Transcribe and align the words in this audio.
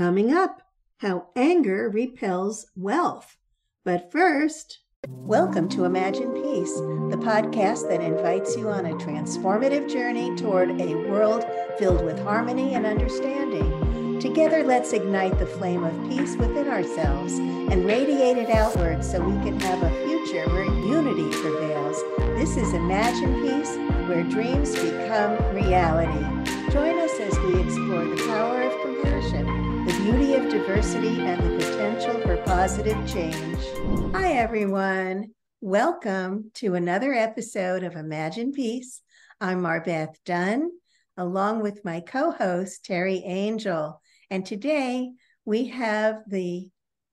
Coming 0.00 0.32
up, 0.32 0.62
how 1.00 1.26
anger 1.36 1.90
repels 1.90 2.64
wealth. 2.74 3.36
But 3.84 4.10
first, 4.10 4.78
welcome 5.06 5.68
to 5.68 5.84
Imagine 5.84 6.32
Peace, 6.32 6.74
the 6.74 7.20
podcast 7.22 7.86
that 7.90 8.00
invites 8.00 8.56
you 8.56 8.70
on 8.70 8.86
a 8.86 8.94
transformative 8.94 9.92
journey 9.92 10.34
toward 10.36 10.70
a 10.80 10.94
world 10.94 11.44
filled 11.78 12.02
with 12.02 12.18
harmony 12.20 12.72
and 12.72 12.86
understanding. 12.86 14.18
Together, 14.20 14.64
let's 14.64 14.94
ignite 14.94 15.38
the 15.38 15.44
flame 15.44 15.84
of 15.84 16.08
peace 16.08 16.34
within 16.36 16.68
ourselves 16.68 17.34
and 17.34 17.84
radiate 17.84 18.38
it 18.38 18.48
outward 18.48 19.04
so 19.04 19.20
we 19.22 19.36
can 19.44 19.60
have 19.60 19.82
a 19.82 20.06
future 20.06 20.48
where 20.48 20.64
unity 20.64 21.28
prevails. 21.42 22.02
This 22.38 22.56
is 22.56 22.72
Imagine 22.72 23.34
Peace, 23.42 23.76
where 24.08 24.22
dreams 24.22 24.74
become 24.76 25.36
reality. 25.54 26.24
Join 26.72 26.98
us 27.00 27.20
as 27.20 27.38
we 27.40 27.60
explore 27.60 28.06
the 28.06 28.24
power 28.28 28.59
beauty 30.10 30.34
of 30.34 30.48
diversity, 30.48 31.20
and 31.20 31.40
the 31.40 31.64
potential 31.64 32.20
for 32.22 32.36
positive 32.38 32.96
change. 33.08 33.58
Hi, 34.12 34.32
everyone. 34.32 35.28
Welcome 35.60 36.50
to 36.54 36.74
another 36.74 37.12
episode 37.12 37.84
of 37.84 37.94
Imagine 37.94 38.50
Peace. 38.50 39.02
I'm 39.40 39.62
MarBeth 39.62 40.16
Dunn, 40.24 40.68
along 41.16 41.62
with 41.62 41.84
my 41.84 42.00
co 42.00 42.32
host, 42.32 42.84
Teri 42.84 43.22
Angel. 43.24 44.00
And 44.30 44.44
today 44.44 45.12
we 45.44 45.68
have 45.68 46.16
the 46.26 46.68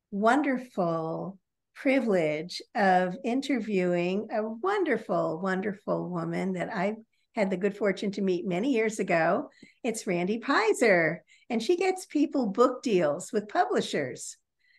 wonderful 0.10 1.38
privilege 1.76 2.64
of 2.74 3.16
interviewing 3.24 4.30
a 4.34 4.42
wonderful, 4.42 5.40
wonderful 5.40 6.10
woman 6.10 6.54
that 6.54 6.74
I 6.74 6.96
had 7.36 7.52
the 7.52 7.58
good 7.58 7.78
fortune 7.78 8.10
to 8.14 8.24
meet 8.24 8.48
many 8.48 8.74
years 8.74 8.98
ago. 8.98 9.52
It's 9.84 10.08
Randy 10.08 10.40
Peyser, 10.40 11.20
and 11.50 11.62
she 11.62 11.78
gets 11.78 12.06
people 12.06 12.48
book 12.48 12.84
deals 12.84 13.32
with 13.32 13.48
publishers. 13.48 14.38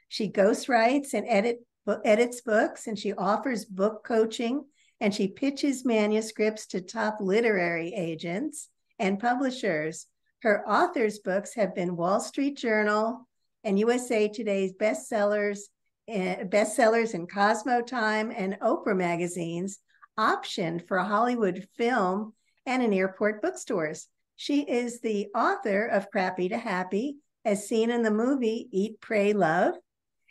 She 0.08 0.30
ghostwrites 0.30 1.14
and 1.14 1.26
edit, 1.28 1.60
edits 2.04 2.40
books, 2.40 2.86
and 2.86 2.98
she 2.98 3.12
offers 3.14 3.64
book 3.64 4.04
coaching, 4.04 4.64
and 5.00 5.14
she 5.14 5.28
pitches 5.28 5.84
manuscripts 5.84 6.66
to 6.68 6.80
top 6.80 7.18
literary 7.20 7.94
agents 7.94 8.68
and 8.98 9.20
publishers. 9.20 10.06
Her 10.42 10.68
authors' 10.68 11.18
books 11.18 11.54
have 11.54 11.74
been 11.74 11.96
Wall 11.96 12.20
Street 12.20 12.56
Journal 12.56 13.26
and 13.64 13.78
USA 13.78 14.28
Today's 14.28 14.72
bestsellers, 14.72 15.60
eh, 16.08 16.44
bestsellers 16.44 17.14
in 17.14 17.26
Cosmo 17.26 17.82
Time 17.82 18.32
and 18.34 18.58
Oprah 18.60 18.96
magazines, 18.96 19.78
optioned 20.18 20.86
for 20.86 20.96
a 20.96 21.04
Hollywood 21.04 21.66
film 21.76 22.34
and 22.66 22.82
in 22.82 22.92
airport 22.92 23.42
bookstores. 23.42 24.08
She 24.40 24.62
is 24.62 25.00
the 25.00 25.26
author 25.34 25.84
of 25.84 26.12
Crappy 26.12 26.48
to 26.50 26.58
Happy, 26.58 27.16
as 27.44 27.66
seen 27.66 27.90
in 27.90 28.02
the 28.02 28.12
movie 28.12 28.68
Eat, 28.70 29.00
Pray, 29.00 29.32
Love, 29.32 29.74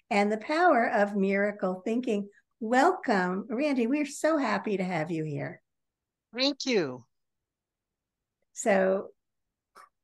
and 0.10 0.32
The 0.32 0.38
Power 0.38 0.90
of 0.90 1.18
Miracle 1.18 1.82
Thinking. 1.84 2.30
Welcome, 2.62 3.48
Randy. 3.50 3.86
We're 3.86 4.06
so 4.06 4.38
happy 4.38 4.78
to 4.78 4.84
have 4.86 5.12
you 5.12 5.26
here. 5.26 5.62
Thank 6.34 6.66
you. 6.66 7.04
So, 8.54 9.10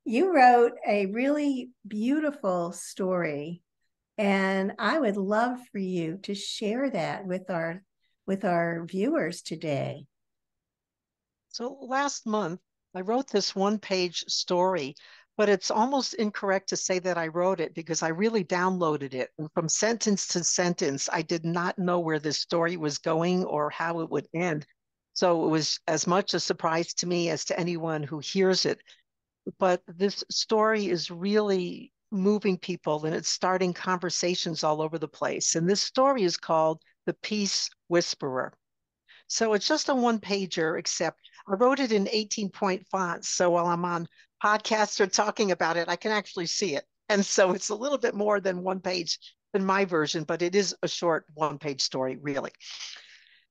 you 0.03 0.35
wrote 0.35 0.73
a 0.85 1.05
really 1.05 1.69
beautiful 1.88 2.73
story 2.73 3.61
and 4.17 4.73
i 4.77 4.99
would 4.99 5.15
love 5.15 5.57
for 5.71 5.79
you 5.79 6.17
to 6.17 6.35
share 6.35 6.89
that 6.89 7.25
with 7.25 7.49
our 7.49 7.81
with 8.27 8.43
our 8.43 8.85
viewers 8.85 9.41
today 9.41 10.05
so 11.47 11.77
last 11.81 12.27
month 12.27 12.59
i 12.95 13.02
wrote 13.02 13.27
this 13.30 13.55
one 13.55 13.77
page 13.80 14.23
story 14.27 14.95
but 15.36 15.49
it's 15.49 15.72
almost 15.72 16.13
incorrect 16.16 16.69
to 16.69 16.77
say 16.77 17.00
that 17.00 17.17
i 17.17 17.27
wrote 17.27 17.59
it 17.59 17.73
because 17.73 18.03
i 18.03 18.08
really 18.08 18.44
downloaded 18.44 19.13
it 19.13 19.30
and 19.38 19.50
from 19.53 19.67
sentence 19.67 20.27
to 20.27 20.44
sentence 20.44 21.09
i 21.11 21.22
did 21.22 21.45
not 21.45 21.77
know 21.77 22.00
where 22.00 22.19
this 22.19 22.39
story 22.39 22.77
was 22.77 22.97
going 22.97 23.44
or 23.45 23.69
how 23.69 24.00
it 24.00 24.09
would 24.09 24.27
end 24.33 24.66
so 25.13 25.45
it 25.45 25.50
was 25.50 25.79
as 25.88 26.07
much 26.07 26.34
a 26.34 26.40
surprise 26.40 26.94
to 26.94 27.07
me 27.07 27.29
as 27.29 27.45
to 27.45 27.59
anyone 27.59 28.03
who 28.03 28.19
hears 28.19 28.66
it 28.66 28.79
but 29.59 29.81
this 29.88 30.23
story 30.29 30.88
is 30.88 31.12
really 31.12 31.91
moving 32.13 32.57
people 32.57 33.06
and 33.06 33.16
it's 33.16 33.29
starting 33.29 33.73
conversations 33.73 34.63
all 34.63 34.81
over 34.81 34.97
the 34.97 35.07
place. 35.07 35.56
And 35.56 35.67
this 35.67 35.81
story 35.81 36.23
is 36.23 36.38
called 36.38 36.81
The 37.06 37.16
Peace 37.16 37.69
Whisperer. 37.88 38.53
So 39.28 39.53
it's 39.53 39.67
just 39.67 39.90
a 39.90 39.96
one 39.96 40.19
pager, 40.19 40.78
except 40.78 41.19
I 41.47 41.55
wrote 41.55 41.79
it 41.79 41.91
in 41.91 42.07
18 42.09 42.49
point 42.49 42.87
fonts. 42.87 43.29
So 43.29 43.51
while 43.51 43.67
I'm 43.67 43.85
on 43.85 44.07
podcasts 44.43 44.99
or 44.99 45.07
talking 45.07 45.51
about 45.51 45.77
it, 45.77 45.89
I 45.89 45.95
can 45.95 46.11
actually 46.11 46.47
see 46.47 46.75
it. 46.75 46.85
And 47.09 47.25
so 47.25 47.51
it's 47.51 47.69
a 47.69 47.75
little 47.75 47.97
bit 47.97 48.15
more 48.15 48.39
than 48.39 48.63
one 48.63 48.79
page 48.79 49.19
than 49.51 49.65
my 49.65 49.85
version, 49.85 50.23
but 50.23 50.41
it 50.41 50.55
is 50.55 50.75
a 50.81 50.87
short 50.87 51.25
one 51.33 51.57
page 51.59 51.81
story, 51.81 52.17
really. 52.17 52.51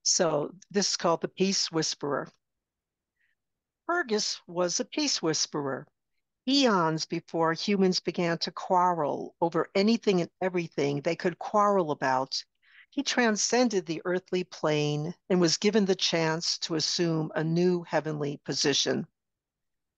So 0.03 0.53
this 0.71 0.91
is 0.91 0.97
called 0.97 1.21
The 1.21 1.29
Peace 1.29 1.71
Whisperer. 1.71 2.29
Fergus 3.87 4.41
was 4.47 4.81
a 4.81 4.85
peace 4.85 5.21
whisperer. 5.21 5.87
Eons 6.49 7.05
before 7.05 7.53
humans 7.53 8.01
began 8.01 8.39
to 8.39 8.51
quarrel 8.51 9.35
over 9.41 9.69
anything 9.75 10.21
and 10.21 10.31
everything 10.41 11.01
they 11.01 11.15
could 11.15 11.39
quarrel 11.39 11.91
about, 11.91 12.43
he 12.93 13.03
transcended 13.03 13.87
the 13.87 14.03
earthly 14.05 14.45
plane 14.45 15.15
and 15.31 15.41
was 15.41 15.57
given 15.57 15.87
the 15.87 15.95
chance 15.95 16.59
to 16.59 16.75
assume 16.75 17.33
a 17.35 17.43
new 17.43 17.83
heavenly 17.85 18.37
position. 18.45 19.07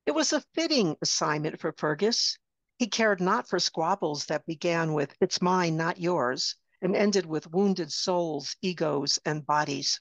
It 0.07 0.13
was 0.13 0.33
a 0.33 0.45
fitting 0.55 0.97
assignment 1.03 1.59
for 1.59 1.73
Fergus. 1.73 2.39
He 2.79 2.87
cared 2.87 3.21
not 3.21 3.49
for 3.49 3.59
squabbles 3.59 4.27
that 4.27 4.47
began 4.47 4.93
with, 4.93 5.13
it's 5.21 5.43
mine, 5.43 5.77
not 5.77 5.99
yours, 5.99 6.55
and 6.81 6.95
ended 6.95 7.27
with 7.27 7.51
wounded 7.51 7.91
souls, 7.91 8.55
egos, 8.63 9.19
and 9.25 9.45
bodies. 9.45 10.01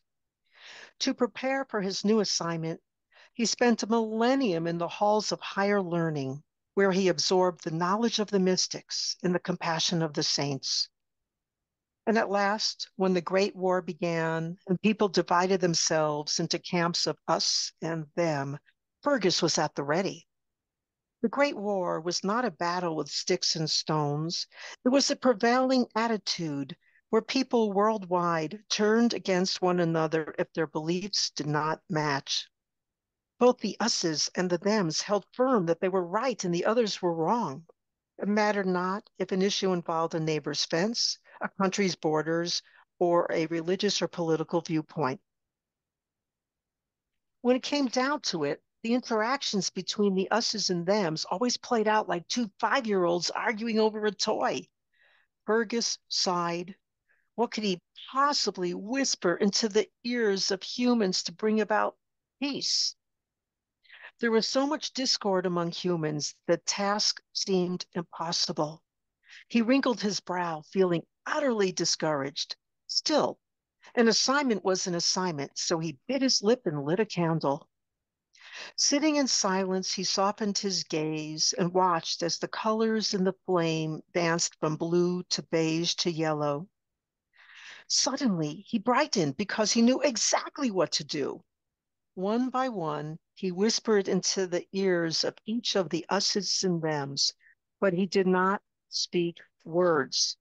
To 0.99 1.15
prepare 1.15 1.65
for 1.65 1.81
his 1.81 2.05
new 2.05 2.19
assignment, 2.19 2.79
he 3.33 3.47
spent 3.47 3.81
a 3.81 3.87
millennium 3.87 4.67
in 4.67 4.77
the 4.77 4.87
halls 4.87 5.31
of 5.31 5.41
higher 5.41 5.81
learning, 5.81 6.43
where 6.75 6.91
he 6.91 7.07
absorbed 7.07 7.63
the 7.63 7.71
knowledge 7.71 8.19
of 8.19 8.29
the 8.29 8.39
mystics 8.39 9.17
and 9.23 9.33
the 9.33 9.39
compassion 9.39 10.03
of 10.03 10.13
the 10.13 10.21
saints. 10.21 10.89
And 12.05 12.17
at 12.17 12.29
last, 12.29 12.89
when 12.97 13.13
the 13.13 13.21
Great 13.21 13.55
War 13.55 13.81
began 13.81 14.57
and 14.67 14.81
people 14.81 15.07
divided 15.07 15.61
themselves 15.61 16.39
into 16.39 16.59
camps 16.59 17.07
of 17.07 17.17
us 17.27 17.71
and 17.81 18.07
them, 18.15 18.59
Fergus 19.01 19.41
was 19.41 19.57
at 19.57 19.75
the 19.75 19.83
ready. 19.83 20.27
The 21.21 21.29
Great 21.29 21.55
War 21.55 22.01
was 22.01 22.21
not 22.21 22.43
a 22.43 22.51
battle 22.51 22.97
with 22.97 23.09
sticks 23.09 23.55
and 23.55 23.69
stones. 23.69 24.47
It 24.83 24.89
was 24.89 25.09
a 25.09 25.15
prevailing 25.15 25.87
attitude 25.95 26.75
where 27.09 27.21
people 27.21 27.71
worldwide 27.71 28.65
turned 28.69 29.13
against 29.13 29.61
one 29.61 29.79
another 29.79 30.35
if 30.37 30.51
their 30.51 30.67
beliefs 30.67 31.29
did 31.29 31.47
not 31.47 31.81
match. 31.89 32.49
Both 33.39 33.59
the 33.59 33.77
us's 33.79 34.29
and 34.35 34.49
the 34.49 34.57
them's 34.57 35.03
held 35.03 35.25
firm 35.31 35.67
that 35.67 35.79
they 35.79 35.89
were 35.89 36.05
right 36.05 36.43
and 36.43 36.53
the 36.53 36.65
others 36.65 37.01
were 37.01 37.13
wrong. 37.13 37.65
It 38.17 38.27
mattered 38.27 38.67
not 38.67 39.09
if 39.17 39.31
an 39.31 39.41
issue 39.41 39.71
involved 39.71 40.15
a 40.15 40.19
neighbor's 40.19 40.65
fence, 40.65 41.17
a 41.43 41.49
country's 41.49 41.95
borders, 41.95 42.63
or 42.99 43.27
a 43.31 43.45
religious 43.47 44.01
or 44.01 44.07
political 44.07 44.61
viewpoint. 44.61 45.19
When 47.41 47.57
it 47.57 47.63
came 47.63 47.87
down 47.87 48.21
to 48.21 48.45
it, 48.45 48.63
the 48.83 48.93
interactions 48.93 49.69
between 49.69 50.15
the 50.15 50.31
us's 50.31 50.69
and 50.69 50.85
them's 50.85 51.25
always 51.25 51.57
played 51.57 51.87
out 51.87 52.07
like 52.07 52.27
two 52.27 52.49
five 52.59 52.87
year 52.87 53.03
olds 53.03 53.29
arguing 53.29 53.79
over 53.79 54.05
a 54.05 54.11
toy. 54.11 54.67
Fergus 55.45 55.97
sighed. 56.07 56.75
What 57.35 57.51
could 57.51 57.63
he 57.63 57.81
possibly 58.11 58.73
whisper 58.73 59.35
into 59.35 59.67
the 59.67 59.89
ears 60.03 60.51
of 60.51 60.63
humans 60.63 61.23
to 61.23 61.33
bring 61.33 61.59
about 61.59 61.97
peace? 62.39 62.95
There 64.19 64.31
was 64.31 64.47
so 64.47 64.65
much 64.67 64.93
discord 64.93 65.45
among 65.45 65.71
humans, 65.71 66.35
the 66.47 66.57
task 66.57 67.21
seemed 67.33 67.85
impossible. 67.93 68.81
He 69.49 69.61
wrinkled 69.61 69.99
his 69.99 70.19
brow, 70.19 70.61
feeling 70.71 71.05
utterly 71.25 71.71
discouraged. 71.71 72.55
Still, 72.87 73.39
an 73.95 74.07
assignment 74.07 74.63
was 74.63 74.87
an 74.87 74.95
assignment, 74.95 75.57
so 75.57 75.79
he 75.79 75.99
bit 76.07 76.21
his 76.21 76.41
lip 76.41 76.65
and 76.65 76.83
lit 76.83 76.99
a 76.99 77.05
candle. 77.05 77.69
Sitting 78.75 79.15
in 79.15 79.27
silence, 79.27 79.93
he 79.93 80.03
softened 80.03 80.57
his 80.57 80.83
gaze 80.83 81.53
and 81.53 81.73
watched 81.73 82.23
as 82.23 82.37
the 82.37 82.47
colors 82.47 83.13
in 83.13 83.23
the 83.23 83.35
flame 83.45 84.01
danced 84.13 84.55
from 84.59 84.75
blue 84.75 85.23
to 85.23 85.41
beige 85.43 85.95
to 85.95 86.11
yellow. 86.11 86.67
Suddenly, 87.87 88.65
he 88.67 88.79
brightened 88.79 89.37
because 89.37 89.71
he 89.71 89.81
knew 89.81 90.01
exactly 90.01 90.71
what 90.71 90.91
to 90.93 91.03
do. 91.03 91.43
One 92.15 92.49
by 92.49 92.69
one, 92.69 93.17
he 93.33 93.51
whispered 93.51 94.07
into 94.07 94.47
the 94.47 94.67
ears 94.71 95.23
of 95.23 95.35
each 95.45 95.75
of 95.75 95.89
the 95.89 96.05
us's 96.09 96.63
and 96.63 96.81
them's, 96.81 97.33
but 97.79 97.93
he 97.93 98.05
did 98.05 98.27
not 98.27 98.61
speak 98.89 99.39
words. 99.65 100.37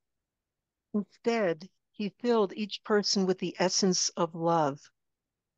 Instead, 0.94 1.71
he 1.91 2.11
filled 2.21 2.53
each 2.53 2.85
person 2.85 3.25
with 3.25 3.39
the 3.39 3.56
essence 3.59 4.11
of 4.11 4.35
love, 4.35 4.91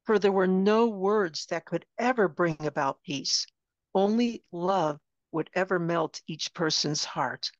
for 0.04 0.18
there 0.18 0.30
were 0.30 0.46
no 0.46 0.86
words 0.86 1.46
that 1.46 1.64
could 1.64 1.84
ever 1.98 2.28
bring 2.28 2.56
about 2.64 3.02
peace. 3.02 3.44
Only 3.92 4.44
love 4.52 5.00
would 5.32 5.50
ever 5.54 5.80
melt 5.80 6.22
each 6.28 6.54
person's 6.54 7.04
heart. 7.04 7.50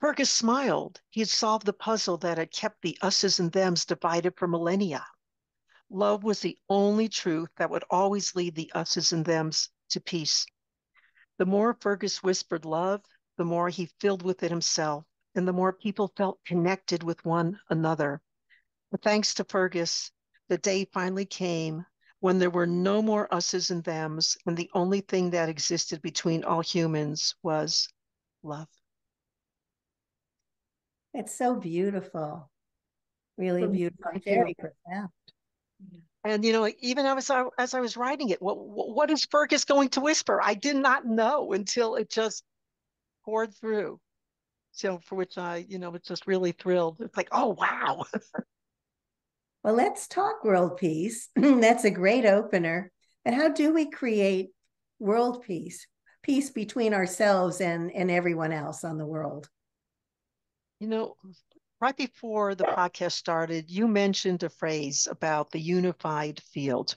Fergus 0.00 0.30
smiled. 0.30 1.00
He 1.10 1.20
had 1.20 1.28
solved 1.28 1.66
the 1.66 1.74
puzzle 1.74 2.16
that 2.18 2.38
had 2.38 2.50
kept 2.50 2.80
the 2.80 2.96
us's 3.02 3.38
and 3.38 3.52
them's 3.52 3.84
divided 3.84 4.38
for 4.38 4.48
millennia. 4.48 5.06
Love 5.90 6.24
was 6.24 6.40
the 6.40 6.58
only 6.70 7.08
truth 7.10 7.50
that 7.56 7.68
would 7.68 7.84
always 7.90 8.34
lead 8.34 8.54
the 8.54 8.72
us's 8.74 9.12
and 9.12 9.26
them's 9.26 9.68
to 9.90 10.00
peace. 10.00 10.46
The 11.36 11.44
more 11.46 11.74
Fergus 11.74 12.22
whispered 12.22 12.64
love, 12.64 13.04
the 13.36 13.44
more 13.44 13.68
he 13.68 13.90
filled 14.00 14.22
with 14.22 14.42
it 14.42 14.50
himself, 14.50 15.04
and 15.34 15.46
the 15.46 15.52
more 15.52 15.72
people 15.72 16.12
felt 16.16 16.38
connected 16.44 17.02
with 17.02 17.24
one 17.24 17.58
another. 17.70 18.20
But 18.90 19.02
thanks 19.02 19.34
to 19.34 19.44
Fergus, 19.44 20.10
the 20.48 20.58
day 20.58 20.86
finally 20.92 21.24
came 21.24 21.84
when 22.20 22.38
there 22.38 22.50
were 22.50 22.66
no 22.66 23.02
more 23.02 23.26
us's 23.34 23.70
and 23.70 23.82
them's, 23.82 24.36
and 24.46 24.56
the 24.56 24.70
only 24.74 25.00
thing 25.00 25.30
that 25.30 25.48
existed 25.48 26.00
between 26.02 26.44
all 26.44 26.60
humans 26.60 27.34
was 27.42 27.88
love. 28.42 28.68
It's 31.14 31.36
so 31.36 31.56
beautiful. 31.56 32.48
Really 33.36 33.66
beautiful. 33.66 34.12
Very 34.24 34.54
profound. 34.54 35.10
And 36.24 36.44
you 36.44 36.52
know, 36.52 36.70
even 36.80 37.06
as 37.06 37.30
I 37.30 37.44
as 37.58 37.74
I 37.74 37.80
was 37.80 37.96
writing 37.96 38.28
it, 38.28 38.40
what 38.40 38.56
what 38.56 39.10
is 39.10 39.24
Fergus 39.24 39.64
going 39.64 39.88
to 39.90 40.00
whisper? 40.00 40.40
I 40.40 40.54
did 40.54 40.76
not 40.76 41.04
know 41.04 41.52
until 41.52 41.96
it 41.96 42.08
just 42.08 42.44
poured 43.24 43.54
through. 43.54 43.98
So 44.72 45.00
for 45.04 45.16
which 45.16 45.38
I, 45.38 45.66
you 45.68 45.78
know, 45.78 45.90
was 45.90 46.02
just 46.02 46.26
really 46.26 46.52
thrilled. 46.52 46.96
It's 47.00 47.16
like, 47.16 47.28
oh 47.30 47.56
wow. 47.58 48.04
well, 49.62 49.74
let's 49.74 50.08
talk 50.08 50.44
world 50.44 50.78
peace. 50.78 51.28
That's 51.36 51.84
a 51.84 51.90
great 51.90 52.24
opener. 52.24 52.90
But 53.24 53.34
how 53.34 53.50
do 53.50 53.72
we 53.72 53.90
create 53.90 54.50
world 54.98 55.42
peace? 55.42 55.86
Peace 56.22 56.50
between 56.50 56.94
ourselves 56.94 57.60
and, 57.60 57.90
and 57.92 58.10
everyone 58.10 58.52
else 58.52 58.82
on 58.82 58.96
the 58.96 59.06
world. 59.06 59.48
You 60.80 60.88
know, 60.88 61.16
right 61.80 61.96
before 61.96 62.54
the 62.54 62.64
podcast 62.64 63.12
started, 63.12 63.70
you 63.70 63.86
mentioned 63.86 64.42
a 64.42 64.48
phrase 64.48 65.06
about 65.10 65.50
the 65.50 65.60
unified 65.60 66.40
field. 66.52 66.96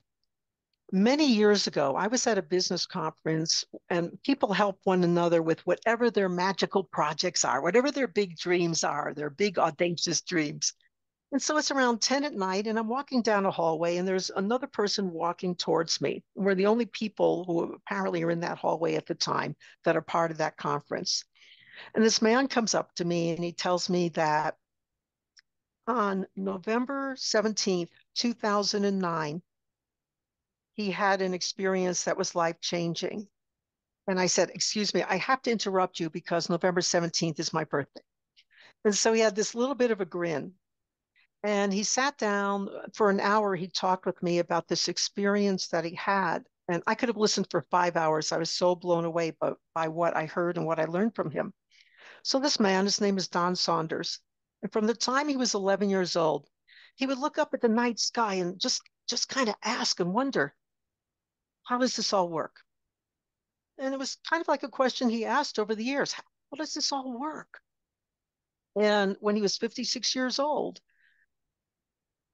Many 0.92 1.26
years 1.26 1.68
ago, 1.68 1.96
I 1.96 2.08
was 2.08 2.28
at 2.28 2.38
a 2.38 2.44
business 2.44 2.86
conference 2.86 3.66
and 3.90 4.22
people 4.24 4.54
help 4.54 4.80
one 4.84 5.04
another 5.04 5.42
with 5.42 5.66
whatever 5.66 6.12
their 6.12 6.30
magical 6.30 6.84
projects 6.84 7.44
are, 7.44 7.62
whatever 7.62 7.92
their 7.92 8.08
big 8.08 8.38
dreams 8.38 8.84
are, 8.84 9.14
their 9.14 9.32
big 9.32 9.58
audacious 9.58 10.22
dreams. 10.22 10.74
And 11.32 11.42
so 11.42 11.58
it's 11.58 11.72
around 11.72 12.02
10 12.02 12.24
at 12.24 12.34
night, 12.34 12.68
and 12.68 12.78
I'm 12.78 12.88
walking 12.88 13.22
down 13.22 13.46
a 13.46 13.52
hallway, 13.52 13.98
and 13.98 14.08
there's 14.08 14.30
another 14.30 14.68
person 14.68 15.12
walking 15.12 15.56
towards 15.56 16.00
me. 16.00 16.24
We're 16.36 16.56
the 16.56 16.68
only 16.68 16.86
people 16.86 17.44
who 17.46 17.74
apparently 17.74 18.24
are 18.24 18.32
in 18.32 18.42
that 18.42 18.60
hallway 18.60 18.96
at 18.96 19.08
the 19.08 19.16
time 19.16 19.56
that 19.84 19.98
are 19.98 20.02
part 20.02 20.32
of 20.32 20.38
that 20.38 20.56
conference. 20.56 21.26
And 21.94 22.06
this 22.06 22.22
man 22.22 22.48
comes 22.48 22.76
up 22.76 22.94
to 22.96 23.06
me 23.06 23.32
and 23.32 23.44
he 23.44 23.52
tells 23.52 23.90
me 23.90 24.10
that 24.10 24.56
on 25.88 26.26
November 26.36 27.16
17th, 27.18 27.90
2009, 28.16 29.42
he 30.76 30.92
had 30.92 31.22
an 31.22 31.34
experience 31.34 32.04
that 32.04 32.18
was 32.18 32.36
life 32.36 32.60
changing. 32.60 33.28
And 34.08 34.20
I 34.20 34.28
said, 34.28 34.52
Excuse 34.52 34.94
me, 34.94 35.04
I 35.04 35.18
have 35.18 35.42
to 35.44 35.52
interrupt 35.52 36.00
you 36.00 36.10
because 36.10 36.50
November 36.50 36.82
17th 36.82 37.40
is 37.40 37.54
my 37.54 37.64
birthday. 37.64 38.02
And 38.84 38.96
so 38.96 39.14
he 39.14 39.22
had 39.22 39.36
this 39.36 39.56
little 39.56 39.74
bit 39.74 39.92
of 39.92 40.02
a 40.02 40.06
grin. 40.06 40.54
And 41.44 41.74
he 41.74 41.84
sat 41.84 42.18
down 42.18 42.70
uh, 42.70 42.88
for 42.94 43.10
an 43.10 43.20
hour. 43.20 43.56
He 43.56 43.68
talked 43.68 44.06
with 44.06 44.22
me 44.22 44.40
about 44.40 44.68
this 44.68 44.88
experience 44.88 45.68
that 45.70 45.86
he 45.86 45.96
had. 45.96 46.44
And 46.68 46.84
I 46.86 46.96
could 46.96 47.10
have 47.10 47.18
listened 47.18 47.48
for 47.50 47.62
five 47.62 47.96
hours. 47.96 48.32
I 48.32 48.38
was 48.38 48.52
so 48.52 48.76
blown 48.76 49.06
away 49.06 49.32
by, 49.32 49.54
by 49.74 49.88
what 49.88 50.16
I 50.16 50.26
heard 50.26 50.58
and 50.58 50.66
what 50.66 50.80
I 50.80 50.86
learned 50.86 51.16
from 51.16 51.32
him. 51.32 51.54
So, 52.24 52.40
this 52.40 52.60
man, 52.60 52.86
his 52.86 53.00
name 53.00 53.18
is 53.18 53.28
Don 53.28 53.56
Saunders. 53.56 54.20
And 54.62 54.74
from 54.74 54.88
the 54.88 54.96
time 54.96 55.30
he 55.30 55.38
was 55.38 55.54
11 55.54 55.90
years 55.90 56.16
old, 56.16 56.48
he 56.96 57.06
would 57.06 57.20
look 57.20 57.38
up 57.38 57.54
at 57.54 57.62
the 57.62 57.70
night 57.70 58.00
sky 58.00 58.36
and 58.36 58.60
just, 58.60 58.82
just 59.08 59.30
kind 59.30 59.48
of 59.48 59.56
ask 59.64 60.00
and 60.00 60.14
wonder, 60.14 60.56
how 61.66 61.78
does 61.78 61.96
this 61.96 62.14
all 62.14 62.30
work? 62.30 62.62
And 63.78 63.94
it 63.94 64.00
was 64.00 64.18
kind 64.30 64.42
of 64.42 64.48
like 64.48 64.64
a 64.64 64.70
question 64.70 65.10
he 65.10 65.26
asked 65.26 65.60
over 65.60 65.76
the 65.76 65.84
years 65.84 66.14
how, 66.14 66.24
does 66.58 66.74
this 66.74 66.94
all 66.94 67.20
work? 67.20 67.60
And 68.78 69.18
when 69.20 69.36
he 69.36 69.42
was 69.42 69.58
56 69.58 70.16
years 70.16 70.40
old, 70.40 70.80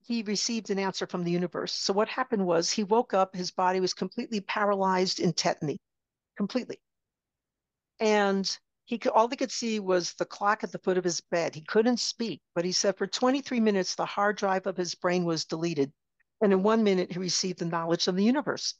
he 0.03 0.21
received 0.23 0.69
an 0.69 0.79
answer 0.79 1.07
from 1.07 1.23
the 1.23 1.31
universe. 1.31 1.73
So 1.73 1.93
what 1.93 2.09
happened 2.09 2.45
was 2.45 2.69
he 2.69 2.83
woke 2.83 3.13
up, 3.13 3.35
his 3.35 3.51
body 3.51 3.79
was 3.79 3.93
completely 3.93 4.41
paralyzed 4.41 5.19
in 5.19 5.33
tetany, 5.33 5.77
completely. 6.37 6.79
And 7.99 8.45
he 8.85 8.97
could, 8.97 9.11
all 9.11 9.27
he 9.27 9.37
could 9.37 9.51
see 9.51 9.79
was 9.79 10.13
the 10.13 10.25
clock 10.25 10.63
at 10.63 10.71
the 10.71 10.79
foot 10.79 10.97
of 10.97 11.03
his 11.03 11.21
bed. 11.21 11.55
He 11.55 11.61
couldn't 11.61 11.99
speak, 11.99 12.41
but 12.53 12.65
he 12.65 12.71
said 12.71 12.97
for 12.97 13.07
23 13.07 13.59
minutes, 13.59 13.95
the 13.95 14.05
hard 14.05 14.37
drive 14.37 14.67
of 14.67 14.77
his 14.77 14.95
brain 14.95 15.23
was 15.23 15.45
deleted. 15.45 15.91
And 16.41 16.51
in 16.51 16.63
one 16.63 16.83
minute, 16.83 17.11
he 17.11 17.19
received 17.19 17.59
the 17.59 17.65
knowledge 17.65 18.07
of 18.07 18.15
the 18.15 18.23
universe. 18.23 18.73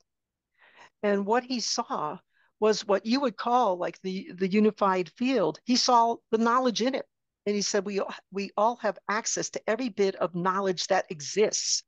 And 1.04 1.26
what 1.26 1.44
he 1.44 1.60
saw 1.60 2.20
was 2.60 2.86
what 2.86 3.06
you 3.06 3.20
would 3.22 3.38
call 3.38 3.78
like 3.78 4.00
the, 4.02 4.32
the 4.36 4.48
unified 4.48 5.10
field. 5.18 5.60
He 5.66 5.76
saw 5.76 6.18
the 6.30 6.38
knowledge 6.38 6.82
in 6.82 6.96
it. 6.96 7.06
And 7.48 7.56
he 7.56 7.64
said, 7.64 7.86
we, 7.86 8.00
we 8.32 8.52
all 8.56 8.76
have 8.78 9.00
access 9.10 9.50
to 9.52 9.62
every 9.68 9.90
bit 9.90 10.16
of 10.16 10.36
knowledge 10.36 10.86
that 10.88 11.10
exists. 11.10 11.84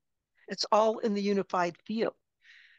It's 0.47 0.65
all 0.71 0.97
in 0.97 1.13
the 1.13 1.21
unified 1.21 1.77
field. 1.85 2.13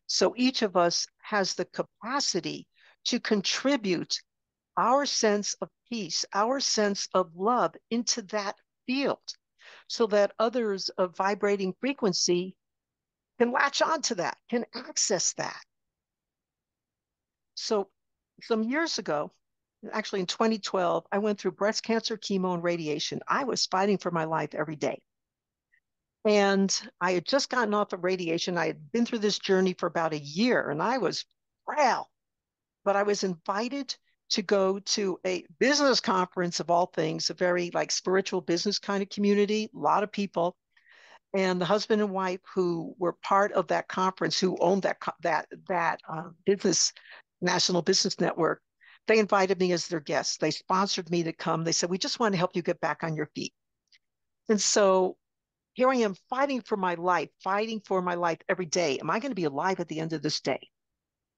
So 0.06 0.34
each 0.36 0.62
of 0.62 0.76
us 0.76 1.06
has 1.22 1.54
the 1.54 1.64
capacity 1.66 2.66
to 3.04 3.20
contribute 3.20 4.20
our 4.76 5.06
sense 5.06 5.54
of 5.60 5.68
peace, 5.88 6.24
our 6.34 6.58
sense 6.58 7.08
of 7.14 7.30
love 7.36 7.74
into 7.90 8.22
that 8.22 8.56
field 8.86 9.20
so 9.88 10.06
that 10.08 10.32
others 10.38 10.88
of 10.90 11.16
vibrating 11.16 11.74
frequency 11.80 12.56
can 13.38 13.52
latch 13.52 13.82
onto 13.82 14.16
that, 14.16 14.36
can 14.50 14.64
access 14.74 15.32
that. 15.34 15.60
So, 17.54 17.88
some 18.42 18.62
years 18.64 18.98
ago, 18.98 19.30
actually 19.92 20.20
in 20.20 20.26
2012, 20.26 21.06
I 21.10 21.18
went 21.18 21.38
through 21.38 21.52
breast 21.52 21.82
cancer, 21.82 22.16
chemo, 22.16 22.54
and 22.54 22.62
radiation. 22.62 23.20
I 23.28 23.44
was 23.44 23.66
fighting 23.66 23.98
for 23.98 24.10
my 24.10 24.24
life 24.24 24.54
every 24.54 24.76
day. 24.76 25.00
And 26.24 26.74
I 27.00 27.12
had 27.12 27.26
just 27.26 27.50
gotten 27.50 27.74
off 27.74 27.92
of 27.92 28.02
radiation. 28.02 28.56
I 28.56 28.66
had 28.66 28.90
been 28.92 29.04
through 29.04 29.18
this 29.18 29.38
journey 29.38 29.74
for 29.78 29.86
about 29.86 30.14
a 30.14 30.18
year 30.18 30.70
and 30.70 30.82
I 30.82 30.98
was 30.98 31.24
frail. 31.66 32.10
But 32.84 32.96
I 32.96 33.02
was 33.02 33.24
invited 33.24 33.94
to 34.30 34.42
go 34.42 34.78
to 34.78 35.18
a 35.26 35.44
business 35.58 36.00
conference 36.00 36.60
of 36.60 36.70
all 36.70 36.86
things, 36.86 37.28
a 37.28 37.34
very 37.34 37.70
like 37.74 37.90
spiritual 37.90 38.40
business 38.40 38.78
kind 38.78 39.02
of 39.02 39.10
community, 39.10 39.70
a 39.74 39.78
lot 39.78 40.02
of 40.02 40.12
people. 40.12 40.56
And 41.34 41.60
the 41.60 41.66
husband 41.66 42.00
and 42.00 42.12
wife 42.12 42.40
who 42.54 42.94
were 42.98 43.12
part 43.12 43.52
of 43.52 43.66
that 43.68 43.88
conference, 43.88 44.38
who 44.38 44.56
owned 44.60 44.82
that 44.82 44.98
that 45.22 45.48
that 45.68 46.00
uh, 46.08 46.30
business 46.46 46.92
national 47.44 47.82
business 47.82 48.18
network, 48.20 48.62
they 49.06 49.18
invited 49.18 49.58
me 49.60 49.72
as 49.72 49.86
their 49.86 50.00
guest. 50.00 50.40
They 50.40 50.50
sponsored 50.50 51.10
me 51.10 51.22
to 51.24 51.32
come. 51.32 51.64
They 51.64 51.72
said, 51.72 51.90
"We 51.90 51.98
just 51.98 52.18
want 52.18 52.32
to 52.32 52.38
help 52.38 52.56
you 52.56 52.62
get 52.62 52.80
back 52.80 53.04
on 53.04 53.16
your 53.16 53.30
feet." 53.34 53.54
And 54.48 54.60
so 54.60 55.16
here 55.74 55.90
I 55.90 55.96
am 55.96 56.16
fighting 56.30 56.60
for 56.62 56.76
my 56.76 56.94
life, 56.94 57.30
fighting 57.42 57.80
for 57.80 58.00
my 58.00 58.14
life 58.14 58.38
every 58.48 58.66
day. 58.66 58.98
Am 58.98 59.10
I 59.10 59.18
going 59.18 59.32
to 59.32 59.36
be 59.36 59.44
alive 59.44 59.80
at 59.80 59.88
the 59.88 60.00
end 60.00 60.12
of 60.12 60.22
this 60.22 60.40
day? 60.40 60.70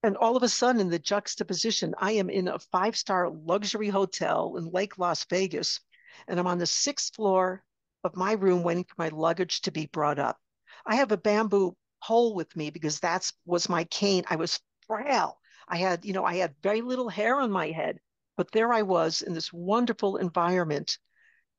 And 0.03 0.15
all 0.15 0.37
of 0.37 0.43
a 0.43 0.49
sudden, 0.49 0.79
in 0.79 0.89
the 0.89 0.99
juxtaposition, 0.99 1.95
I 1.97 2.13
am 2.13 2.29
in 2.29 2.47
a 2.47 2.59
five 2.59 2.95
star 2.95 3.29
luxury 3.29 3.89
hotel 3.89 4.55
in 4.57 4.71
Lake 4.71 4.97
Las 4.97 5.25
Vegas, 5.25 5.79
and 6.27 6.39
I'm 6.39 6.47
on 6.47 6.59
the 6.59 6.67
sixth 6.67 7.15
floor 7.15 7.63
of 8.03 8.15
my 8.15 8.33
room 8.33 8.63
waiting 8.63 8.83
for 8.83 8.95
my 8.97 9.09
luggage 9.09 9.61
to 9.61 9.71
be 9.71 9.87
brought 9.87 10.19
up. 10.19 10.37
I 10.85 10.95
have 10.95 11.11
a 11.11 11.17
bamboo 11.17 11.75
pole 12.03 12.35
with 12.35 12.55
me 12.55 12.69
because 12.69 12.99
that's 12.99 13.33
was 13.45 13.69
my 13.69 13.83
cane. 13.85 14.23
I 14.29 14.35
was 14.35 14.59
frail. 14.85 15.39
I 15.67 15.77
had, 15.77 16.05
you 16.05 16.13
know, 16.13 16.23
I 16.23 16.35
had 16.35 16.55
very 16.63 16.81
little 16.81 17.09
hair 17.09 17.39
on 17.39 17.51
my 17.51 17.71
head, 17.71 17.99
but 18.37 18.51
there 18.51 18.71
I 18.71 18.83
was 18.83 19.21
in 19.21 19.33
this 19.33 19.51
wonderful 19.51 20.17
environment 20.17 20.97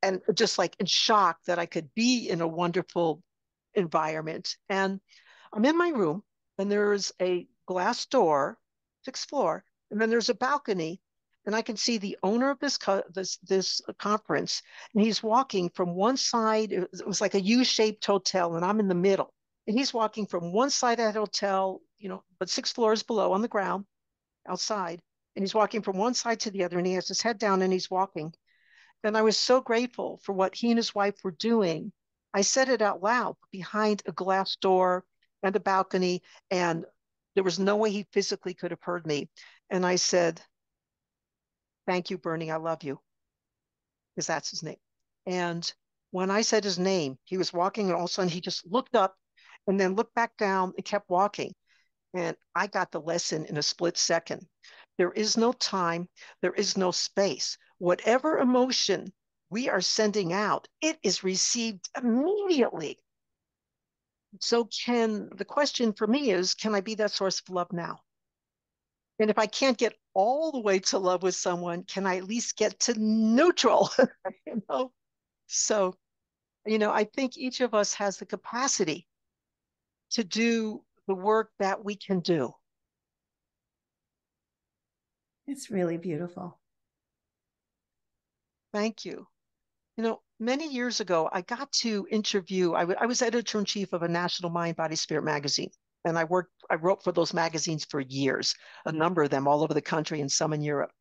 and 0.02 0.22
just 0.34 0.58
like 0.58 0.76
in 0.78 0.86
shock 0.86 1.38
that 1.46 1.58
I 1.58 1.66
could 1.66 1.92
be 1.94 2.28
in 2.28 2.40
a 2.40 2.48
wonderful 2.48 3.22
environment. 3.74 4.56
And 4.68 5.00
I'm 5.52 5.64
in 5.64 5.76
my 5.76 5.88
room 5.90 6.22
and 6.58 6.70
there's 6.70 7.12
a 7.20 7.46
glass 7.66 8.06
door, 8.06 8.58
sixth 9.04 9.28
floor, 9.28 9.64
and 9.90 10.00
then 10.00 10.10
there's 10.10 10.28
a 10.28 10.34
balcony, 10.34 11.00
and 11.46 11.54
I 11.54 11.62
can 11.62 11.76
see 11.76 11.98
the 11.98 12.18
owner 12.22 12.50
of 12.50 12.58
this 12.58 12.76
co- 12.76 13.04
this 13.14 13.38
this 13.38 13.80
conference, 13.98 14.62
and 14.94 15.02
he's 15.02 15.22
walking 15.22 15.70
from 15.70 15.94
one 15.94 16.16
side. 16.16 16.72
It 16.72 16.88
was, 17.06 17.20
like 17.20 17.34
a 17.34 17.40
U-shaped 17.40 18.04
hotel, 18.04 18.56
and 18.56 18.64
I'm 18.64 18.80
in 18.80 18.88
the 18.88 18.94
middle, 18.94 19.32
and 19.66 19.78
he's 19.78 19.94
walking 19.94 20.26
from 20.26 20.52
one 20.52 20.70
side 20.70 21.00
of 21.00 21.06
that 21.06 21.18
hotel, 21.18 21.80
you 21.98 22.08
know, 22.08 22.22
but 22.38 22.50
six 22.50 22.72
floors 22.72 23.02
below 23.02 23.32
on 23.32 23.42
the 23.42 23.48
ground, 23.48 23.86
outside, 24.48 25.00
and 25.36 25.42
he's 25.42 25.54
walking 25.54 25.82
from 25.82 25.98
one 25.98 26.14
side 26.14 26.40
to 26.40 26.50
the 26.50 26.64
other, 26.64 26.78
and 26.78 26.86
he 26.86 26.94
has 26.94 27.08
his 27.08 27.22
head 27.22 27.38
down, 27.38 27.62
and 27.62 27.72
he's 27.72 27.90
walking. 27.90 28.32
And 29.04 29.16
I 29.16 29.22
was 29.22 29.36
so 29.38 29.60
grateful 29.60 30.18
for 30.24 30.32
what 30.32 30.54
he 30.54 30.70
and 30.70 30.78
his 30.78 30.94
wife 30.94 31.16
were 31.24 31.32
doing. 31.32 31.92
I 32.34 32.42
said 32.42 32.68
it 32.68 32.82
out 32.82 33.02
loud 33.02 33.36
behind 33.50 34.02
a 34.06 34.12
glass 34.12 34.56
door 34.56 35.04
and 35.42 35.54
a 35.56 35.60
balcony 35.60 36.22
and 36.50 36.84
there 37.34 37.44
was 37.44 37.58
no 37.58 37.76
way 37.76 37.90
he 37.90 38.06
physically 38.12 38.54
could 38.54 38.72
have 38.72 38.82
heard 38.82 39.06
me. 39.06 39.30
And 39.70 39.86
I 39.86 39.96
said, 39.96 40.40
Thank 41.86 42.10
you, 42.10 42.18
Bernie. 42.18 42.50
I 42.52 42.56
love 42.56 42.84
you. 42.84 43.00
because 44.14 44.26
that's 44.26 44.50
his 44.50 44.62
name. 44.62 44.78
And 45.26 45.70
when 46.10 46.30
I 46.30 46.42
said 46.42 46.64
his 46.64 46.78
name, 46.78 47.18
he 47.24 47.38
was 47.38 47.52
walking, 47.52 47.86
and 47.86 47.94
all 47.94 48.04
of 48.04 48.10
a 48.10 48.12
sudden 48.12 48.30
he 48.30 48.40
just 48.40 48.66
looked 48.66 48.94
up 48.94 49.16
and 49.66 49.78
then 49.78 49.94
looked 49.94 50.14
back 50.14 50.36
down 50.36 50.72
and 50.76 50.84
kept 50.84 51.08
walking. 51.10 51.54
And 52.14 52.36
I 52.54 52.66
got 52.66 52.90
the 52.90 53.00
lesson 53.00 53.44
in 53.44 53.56
a 53.56 53.62
split 53.62 53.96
second. 53.98 54.46
There 54.96 55.12
is 55.12 55.36
no 55.36 55.52
time, 55.52 56.08
there 56.42 56.54
is 56.54 56.76
no 56.76 56.90
space. 56.90 57.58
Whatever 57.78 58.38
emotion 58.38 59.12
we 59.50 59.68
are 59.68 59.80
sending 59.80 60.32
out, 60.32 60.68
it 60.80 60.98
is 61.02 61.22
received 61.22 61.88
immediately. 61.96 62.98
So, 64.40 64.64
can 64.64 65.30
the 65.34 65.44
question 65.44 65.92
for 65.92 66.06
me 66.06 66.30
is 66.30 66.54
can 66.54 66.74
I 66.74 66.80
be 66.80 66.94
that 66.96 67.12
source 67.12 67.40
of 67.40 67.48
love 67.50 67.72
now? 67.72 68.00
And 69.18 69.30
if 69.30 69.38
I 69.38 69.46
can't 69.46 69.78
get 69.78 69.98
all 70.14 70.52
the 70.52 70.60
way 70.60 70.78
to 70.78 70.98
love 70.98 71.22
with 71.22 71.34
someone, 71.34 71.84
can 71.84 72.06
I 72.06 72.18
at 72.18 72.24
least 72.24 72.56
get 72.56 72.78
to 72.80 72.94
neutral? 72.94 73.90
you 74.46 74.62
know? 74.68 74.92
So, 75.46 75.94
you 76.66 76.78
know, 76.78 76.92
I 76.92 77.04
think 77.04 77.36
each 77.36 77.60
of 77.60 77.74
us 77.74 77.94
has 77.94 78.18
the 78.18 78.26
capacity 78.26 79.06
to 80.10 80.24
do 80.24 80.84
the 81.08 81.14
work 81.14 81.50
that 81.58 81.84
we 81.84 81.96
can 81.96 82.20
do. 82.20 82.52
It's 85.48 85.70
really 85.70 85.96
beautiful. 85.96 86.60
Thank 88.72 89.06
you. 89.06 89.26
You 89.96 90.04
know, 90.04 90.20
many 90.38 90.72
years 90.72 91.00
ago, 91.00 91.28
I 91.32 91.40
got 91.40 91.72
to 91.72 92.06
interview, 92.10 92.74
I, 92.74 92.80
w- 92.80 92.98
I 93.00 93.06
was 93.06 93.22
editor 93.22 93.58
in 93.58 93.64
chief 93.64 93.92
of 93.94 94.02
a 94.02 94.08
national 94.08 94.50
mind, 94.50 94.76
body, 94.76 94.94
spirit 94.94 95.24
magazine. 95.24 95.70
And 96.04 96.18
I 96.18 96.24
worked, 96.24 96.52
I 96.70 96.74
wrote 96.74 97.02
for 97.02 97.10
those 97.10 97.34
magazines 97.34 97.86
for 97.86 98.00
years, 98.00 98.54
a 98.84 98.92
number 98.92 99.22
of 99.22 99.30
them 99.30 99.48
all 99.48 99.64
over 99.64 99.74
the 99.74 99.82
country 99.82 100.20
and 100.20 100.30
some 100.30 100.52
in 100.52 100.60
Europe. 100.60 100.92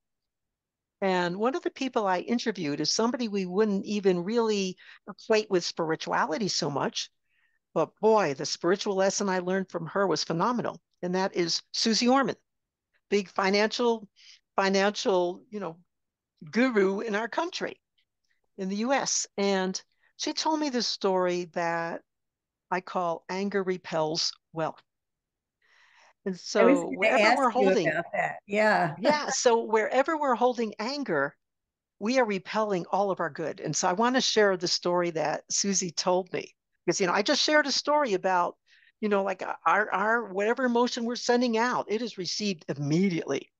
And 1.02 1.38
one 1.38 1.56
of 1.56 1.62
the 1.62 1.70
people 1.70 2.08
I 2.08 2.20
interviewed 2.20 2.80
is 2.80 2.92
somebody 2.92 3.28
we 3.28 3.46
wouldn't 3.46 3.86
even 3.86 4.24
really 4.24 4.78
equate 5.08 5.52
with 5.52 5.64
spirituality 5.66 6.48
so 6.48 6.72
much. 6.72 7.12
But 7.74 7.90
boy, 8.00 8.34
the 8.34 8.46
spiritual 8.46 8.96
lesson 8.96 9.30
I 9.30 9.40
learned 9.40 9.70
from 9.70 9.88
her 9.88 10.08
was 10.08 10.24
phenomenal. 10.24 10.80
And 11.02 11.16
that 11.16 11.36
is 11.36 11.62
Susie 11.74 12.08
Orman, 12.08 12.36
big 13.10 13.30
financial, 13.30 14.08
financial, 14.56 15.44
you 15.50 15.60
know, 15.60 15.78
guru 16.52 17.02
in 17.02 17.16
our 17.16 17.28
country, 17.28 17.80
in 18.58 18.70
the 18.70 18.78
US. 18.78 19.28
And 19.38 19.80
she 20.18 20.34
told 20.34 20.60
me 20.60 20.70
this 20.70 20.88
story 20.88 21.46
that 21.54 22.02
I 22.72 22.82
call 22.82 23.24
anger 23.30 23.64
repels 23.64 24.34
wealth. 24.54 24.82
And 26.26 26.38
so 26.38 26.90
wherever 26.90 27.38
we're 27.38 27.50
holding 27.50 27.90
yeah. 28.48 28.96
yeah. 29.00 29.30
So 29.30 29.64
wherever 29.64 30.18
we're 30.18 30.36
holding 30.36 30.74
anger, 30.78 31.34
we 32.00 32.20
are 32.20 32.26
repelling 32.26 32.86
all 32.92 33.12
of 33.12 33.22
our 33.22 33.30
good. 33.30 33.62
And 33.62 33.74
so 33.74 33.88
I 33.88 33.94
want 33.94 34.16
to 34.16 34.22
share 34.22 34.58
the 34.58 34.68
story 34.68 35.12
that 35.12 35.44
Susie 35.50 35.92
told 35.92 36.32
me. 36.34 36.54
Because 36.88 37.02
you 37.02 37.08
know, 37.08 37.14
I 37.14 37.22
just 37.22 37.44
shared 37.44 37.68
a 37.68 37.72
story 37.72 38.14
about, 38.14 38.56
you 39.02 39.10
know, 39.10 39.22
like 39.22 39.44
our 39.66 39.92
our 39.92 40.32
whatever 40.32 40.64
emotion 40.64 41.04
we're 41.04 41.18
sending 41.18 41.58
out, 41.58 41.88
it 41.90 42.02
is 42.02 42.18
received 42.18 42.64
immediately. 42.70 43.52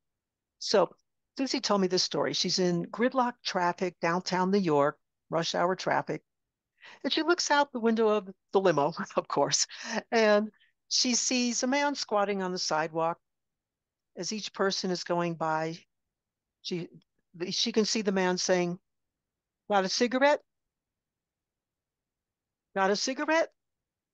So 0.60 0.96
Suze 1.38 1.60
told 1.62 1.82
me 1.82 1.88
this 1.88 2.04
story. 2.04 2.32
She's 2.32 2.58
in 2.58 2.86
gridlock 2.86 3.34
traffic 3.44 4.00
downtown 4.00 4.50
New 4.50 4.60
York, 4.60 4.98
rush 5.30 5.56
hour 5.56 5.76
traffic. 5.76 6.24
And 7.04 7.12
she 7.12 7.22
looks 7.22 7.52
out 7.52 7.74
the 7.74 7.82
window 7.82 8.08
of 8.08 8.30
the 8.54 8.62
limo, 8.62 8.94
of 9.18 9.28
course, 9.28 9.68
and 10.10 10.50
she 10.88 11.14
sees 11.14 11.62
a 11.64 11.68
man 11.68 11.96
squatting 11.96 12.42
on 12.42 12.54
the 12.54 12.58
sidewalk. 12.58 13.18
As 14.16 14.32
each 14.32 14.54
person 14.54 14.90
is 14.90 15.04
going 15.04 15.36
by, 15.36 15.78
she 16.62 16.88
she 17.50 17.74
can 17.74 17.84
see 17.84 18.04
the 18.04 18.14
man 18.14 18.38
saying, 18.38 18.80
"Got 19.70 19.84
a 19.84 19.90
cigarette? 19.90 20.42
Got 22.78 22.92
a 22.92 22.96
cigarette?" 22.96 23.52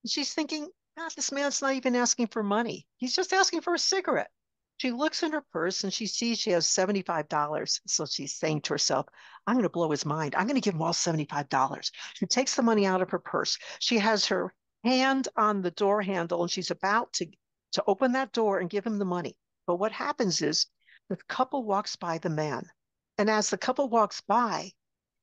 And 0.03 0.12
she's 0.12 0.34
thinking, 0.34 0.70
God, 0.96 1.12
this 1.15 1.32
man's 1.32 1.62
not 1.62 1.74
even 1.74 1.96
asking 1.96 2.27
for 2.27 2.43
money. 2.43 2.88
He's 2.98 3.15
just 3.15 3.34
asking 3.34 3.62
for 3.62 3.74
a 3.74 3.79
cigarette. 3.79 4.32
She 4.77 4.91
looks 4.91 5.24
in 5.24 5.32
her 5.32 5.41
purse 5.41 5.84
and 5.84 5.93
she 5.93 6.08
sees 6.08 6.39
she 6.39 6.51
has 6.51 6.67
$75. 6.67 7.79
So 7.88 8.05
she's 8.05 8.36
saying 8.36 8.62
to 8.62 8.74
herself, 8.74 9.08
I'm 9.48 9.55
going 9.55 9.63
to 9.63 9.70
blow 9.70 9.89
his 9.91 10.05
mind. 10.05 10.36
I'm 10.36 10.46
going 10.46 10.55
to 10.55 10.62
give 10.62 10.75
him 10.75 10.82
all 10.82 10.93
$75. 10.93 11.91
She 12.15 12.25
takes 12.25 12.55
the 12.55 12.62
money 12.62 12.86
out 12.86 13.01
of 13.01 13.10
her 13.10 13.20
purse. 13.20 13.58
She 13.79 13.98
has 14.00 14.25
her 14.27 14.53
hand 14.84 15.29
on 15.36 15.62
the 15.62 15.72
door 15.72 16.01
handle 16.01 16.41
and 16.41 16.51
she's 16.51 16.72
about 16.72 17.13
to, 17.13 17.27
to 17.74 17.84
open 17.88 18.12
that 18.12 18.34
door 18.34 18.60
and 18.60 18.70
give 18.70 18.86
him 18.86 19.00
the 19.00 19.05
money. 19.05 19.36
But 19.65 19.77
what 19.77 19.91
happens 19.91 20.41
is 20.41 20.67
the 21.10 21.17
couple 21.27 21.63
walks 21.63 21.96
by 21.96 22.17
the 22.17 22.29
man. 22.29 22.70
And 23.17 23.29
as 23.29 23.50
the 23.50 23.58
couple 23.58 23.89
walks 23.89 24.22
by 24.22 24.72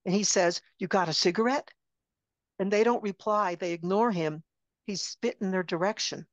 and 0.04 0.14
he 0.14 0.24
says, 0.24 0.62
You 0.78 0.88
got 0.88 1.08
a 1.08 1.12
cigarette? 1.12 1.70
And 2.60 2.70
they 2.70 2.84
don't 2.84 3.02
reply, 3.02 3.54
they 3.54 3.72
ignore 3.72 4.12
him. 4.12 4.44
He's 4.84 5.00
spit 5.00 5.38
in 5.40 5.50
their 5.50 5.62
direction. 5.62 6.26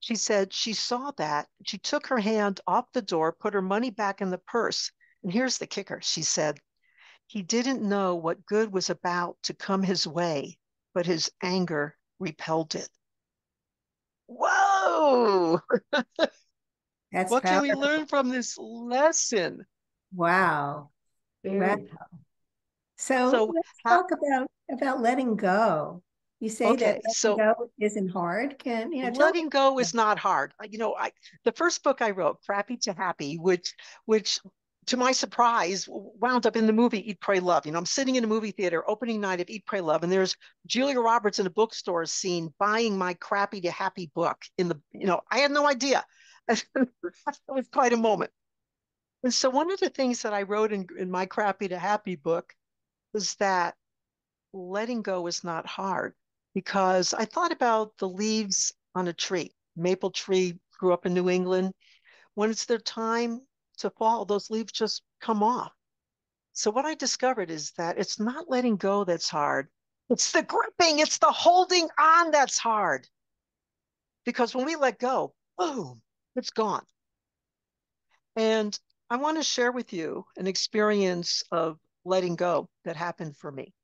She 0.00 0.16
said 0.16 0.54
she 0.54 0.72
saw 0.72 1.10
that. 1.18 1.48
She 1.66 1.76
took 1.76 2.06
her 2.06 2.18
hand 2.18 2.62
off 2.66 2.90
the 2.92 3.02
door, 3.02 3.36
put 3.38 3.52
her 3.52 3.60
money 3.60 3.90
back 3.90 4.22
in 4.22 4.30
the 4.30 4.38
purse. 4.38 4.90
And 5.22 5.30
here's 5.30 5.58
the 5.58 5.66
kicker 5.66 6.00
she 6.02 6.22
said, 6.22 6.58
He 7.26 7.42
didn't 7.42 7.86
know 7.86 8.14
what 8.14 8.46
good 8.46 8.72
was 8.72 8.88
about 8.88 9.36
to 9.42 9.54
come 9.54 9.82
his 9.82 10.06
way, 10.06 10.58
but 10.94 11.04
his 11.04 11.30
anger 11.42 11.94
repelled 12.18 12.74
it. 12.74 12.88
Whoa! 14.28 15.60
That's 15.92 17.30
what 17.30 17.42
powerful. 17.42 17.42
can 17.42 17.62
we 17.62 17.74
learn 17.74 18.06
from 18.06 18.30
this 18.30 18.56
lesson? 18.56 19.66
Wow. 20.14 20.88
Very 21.44 21.90
wow. 21.90 22.06
So, 22.96 23.30
so 23.30 23.52
talk 23.86 24.10
about 24.10 24.48
about 24.70 25.00
letting 25.00 25.36
go. 25.36 26.02
You 26.40 26.50
say 26.50 26.66
okay, 26.66 26.84
that 26.84 26.86
letting 26.86 27.14
so, 27.14 27.36
go 27.36 27.70
isn't 27.80 28.08
hard. 28.08 28.58
Can 28.58 28.92
you 28.92 29.10
know? 29.10 29.18
Letting 29.18 29.48
go 29.48 29.78
is 29.78 29.94
not 29.94 30.18
hard. 30.18 30.52
You 30.68 30.78
know, 30.78 30.94
I 30.94 31.12
the 31.44 31.52
first 31.52 31.82
book 31.82 32.02
I 32.02 32.10
wrote, 32.10 32.38
Crappy 32.44 32.76
to 32.78 32.92
Happy, 32.92 33.36
which 33.36 33.74
which 34.04 34.38
to 34.86 34.96
my 34.96 35.12
surprise, 35.12 35.88
wound 35.88 36.46
up 36.46 36.56
in 36.56 36.66
the 36.66 36.72
movie 36.72 37.10
Eat, 37.10 37.20
Pray, 37.20 37.40
Love. 37.40 37.66
You 37.66 37.72
know, 37.72 37.78
I'm 37.78 37.86
sitting 37.86 38.16
in 38.16 38.24
a 38.24 38.28
movie 38.28 38.52
theater, 38.52 38.88
opening 38.88 39.20
night 39.20 39.40
of 39.40 39.50
Eat, 39.50 39.66
Pray, 39.66 39.80
Love, 39.80 40.02
and 40.02 40.12
there's 40.12 40.36
Julia 40.66 41.00
Roberts 41.00 41.38
in 41.38 41.46
a 41.46 41.50
bookstore 41.50 42.06
scene 42.06 42.54
buying 42.58 42.96
my 42.96 43.14
crappy 43.14 43.60
to 43.62 43.70
happy 43.70 44.10
book 44.14 44.38
in 44.58 44.68
the, 44.68 44.80
you 44.92 45.06
know, 45.06 45.20
I 45.30 45.38
had 45.38 45.50
no 45.50 45.66
idea. 45.66 46.04
it 46.48 46.88
was 47.48 47.66
quite 47.72 47.92
a 47.92 47.96
moment. 47.96 48.30
And 49.24 49.34
so 49.34 49.50
one 49.50 49.72
of 49.72 49.80
the 49.80 49.90
things 49.90 50.22
that 50.22 50.32
I 50.32 50.42
wrote 50.42 50.72
in, 50.72 50.86
in 50.96 51.10
my 51.10 51.26
crappy 51.26 51.66
to 51.68 51.78
happy 51.78 52.14
book 52.14 52.54
was 53.16 53.34
that 53.36 53.74
letting 54.52 55.00
go 55.00 55.26
is 55.26 55.42
not 55.42 55.64
hard 55.66 56.12
because 56.52 57.14
I 57.14 57.24
thought 57.24 57.50
about 57.50 57.96
the 57.96 58.06
leaves 58.06 58.74
on 58.94 59.08
a 59.08 59.14
tree. 59.14 59.54
Maple 59.74 60.10
tree 60.10 60.58
grew 60.78 60.92
up 60.92 61.06
in 61.06 61.14
New 61.14 61.30
England. 61.30 61.72
When 62.34 62.50
it's 62.50 62.66
their 62.66 62.76
time 62.76 63.40
to 63.78 63.88
fall, 63.88 64.26
those 64.26 64.50
leaves 64.50 64.70
just 64.70 65.00
come 65.22 65.42
off. 65.42 65.72
So 66.52 66.70
what 66.70 66.84
I 66.84 66.94
discovered 66.94 67.50
is 67.50 67.72
that 67.78 67.98
it's 67.98 68.20
not 68.20 68.50
letting 68.50 68.76
go 68.76 69.04
that's 69.04 69.30
hard. 69.30 69.68
It's 70.10 70.32
the 70.32 70.42
gripping, 70.42 70.98
it's 70.98 71.16
the 71.16 71.32
holding 71.32 71.88
on 71.98 72.32
that's 72.32 72.58
hard. 72.58 73.08
Because 74.26 74.54
when 74.54 74.66
we 74.66 74.76
let 74.76 74.98
go, 74.98 75.32
boom, 75.56 76.02
it's 76.34 76.50
gone. 76.50 76.84
And 78.36 78.78
I 79.08 79.16
want 79.16 79.38
to 79.38 79.42
share 79.42 79.72
with 79.72 79.94
you 79.94 80.26
an 80.36 80.46
experience 80.46 81.42
of 81.50 81.78
letting 82.06 82.36
go 82.36 82.68
that 82.84 82.96
happened 82.96 83.36
for 83.36 83.50
me. 83.50 83.74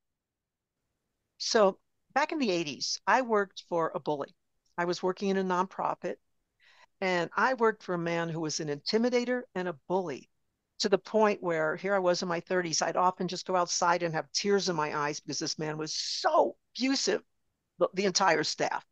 So 1.37 1.77
back 2.13 2.31
in 2.31 2.39
the 2.39 2.51
80s, 2.51 2.99
I 3.05 3.21
worked 3.21 3.63
for 3.69 3.91
a 3.93 3.99
bully. 3.99 4.33
I 4.77 4.85
was 4.85 5.03
working 5.03 5.29
in 5.29 5.37
a 5.37 5.43
nonprofit 5.43 6.15
and 7.01 7.29
I 7.35 7.53
worked 7.55 7.83
for 7.83 7.95
a 7.95 7.99
man 7.99 8.29
who 8.29 8.39
was 8.39 8.59
an 8.59 8.69
intimidator 8.69 9.43
and 9.53 9.67
a 9.67 9.77
bully 9.87 10.29
to 10.79 10.89
the 10.89 10.97
point 10.97 11.43
where 11.43 11.75
here 11.75 11.93
I 11.93 11.99
was 11.99 12.21
in 12.21 12.27
my 12.27 12.39
30s. 12.41 12.81
I'd 12.81 12.95
often 12.95 13.27
just 13.27 13.45
go 13.45 13.55
outside 13.55 14.03
and 14.03 14.13
have 14.13 14.31
tears 14.31 14.69
in 14.69 14.75
my 14.75 14.97
eyes 14.97 15.19
because 15.19 15.39
this 15.39 15.59
man 15.59 15.77
was 15.77 15.93
so 15.93 16.55
abusive, 16.75 17.21
the, 17.79 17.89
the 17.93 18.05
entire 18.05 18.43
staff. 18.43 18.85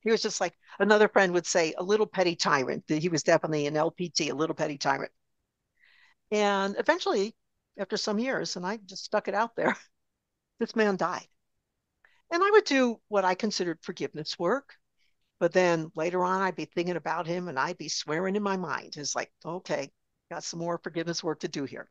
He 0.00 0.10
was 0.10 0.22
just 0.22 0.40
like 0.40 0.54
another 0.78 1.08
friend 1.08 1.32
would 1.32 1.46
say, 1.46 1.74
a 1.78 1.82
little 1.82 2.06
petty 2.06 2.34
tyrant. 2.34 2.84
He 2.88 3.08
was 3.08 3.22
definitely 3.22 3.66
an 3.66 3.74
LPT, 3.74 4.30
a 4.30 4.34
little 4.34 4.56
petty 4.56 4.78
tyrant. 4.78 5.12
And 6.32 6.74
eventually, 6.78 7.36
after 7.78 7.96
some 7.96 8.18
years, 8.18 8.56
and 8.56 8.66
I 8.66 8.78
just 8.78 9.04
stuck 9.04 9.28
it 9.28 9.34
out 9.34 9.56
there, 9.56 9.76
this 10.58 10.76
man 10.76 10.96
died. 10.96 11.26
And 12.30 12.42
I 12.42 12.50
would 12.50 12.64
do 12.64 13.00
what 13.08 13.24
I 13.24 13.34
considered 13.34 13.78
forgiveness 13.82 14.38
work. 14.38 14.76
But 15.38 15.52
then 15.52 15.90
later 15.96 16.24
on, 16.24 16.40
I'd 16.40 16.56
be 16.56 16.66
thinking 16.66 16.96
about 16.96 17.26
him 17.26 17.48
and 17.48 17.58
I'd 17.58 17.76
be 17.76 17.88
swearing 17.88 18.36
in 18.36 18.42
my 18.42 18.56
mind. 18.56 18.96
It's 18.96 19.14
like, 19.14 19.30
okay, 19.44 19.90
got 20.30 20.44
some 20.44 20.60
more 20.60 20.78
forgiveness 20.82 21.22
work 21.22 21.40
to 21.40 21.48
do 21.48 21.64
here. 21.64 21.90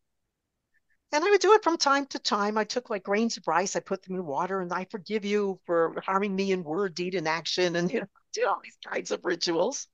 And 1.11 1.23
I 1.23 1.29
would 1.29 1.41
do 1.41 1.53
it 1.53 1.63
from 1.63 1.77
time 1.77 2.05
to 2.07 2.19
time. 2.19 2.57
I 2.57 2.63
took 2.63 2.89
like 2.89 3.03
grains 3.03 3.35
of 3.35 3.47
rice, 3.47 3.75
I 3.75 3.81
put 3.81 4.01
them 4.03 4.15
in 4.15 4.25
water, 4.25 4.61
and 4.61 4.71
I 4.71 4.85
forgive 4.89 5.25
you 5.25 5.59
for 5.65 6.01
harming 6.05 6.33
me 6.33 6.53
in 6.53 6.63
word, 6.63 6.95
deed, 6.95 7.15
and 7.15 7.27
action, 7.27 7.75
and 7.75 7.91
you 7.93 8.00
know, 8.00 8.07
did 8.33 8.45
all 8.45 8.61
these 8.63 8.77
kinds 8.88 9.11
of 9.11 9.25
rituals. 9.25 9.88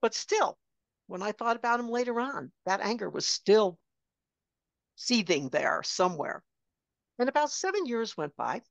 But 0.00 0.14
still, 0.14 0.56
when 1.08 1.22
I 1.22 1.32
thought 1.32 1.56
about 1.56 1.80
him 1.80 1.88
later 1.88 2.20
on, 2.20 2.52
that 2.64 2.80
anger 2.80 3.10
was 3.10 3.26
still 3.26 3.78
seething 4.96 5.48
there 5.50 5.82
somewhere. 5.84 6.42
And 7.18 7.28
about 7.28 7.50
seven 7.50 7.86
years 7.86 8.16
went 8.16 8.36
by, 8.36 8.62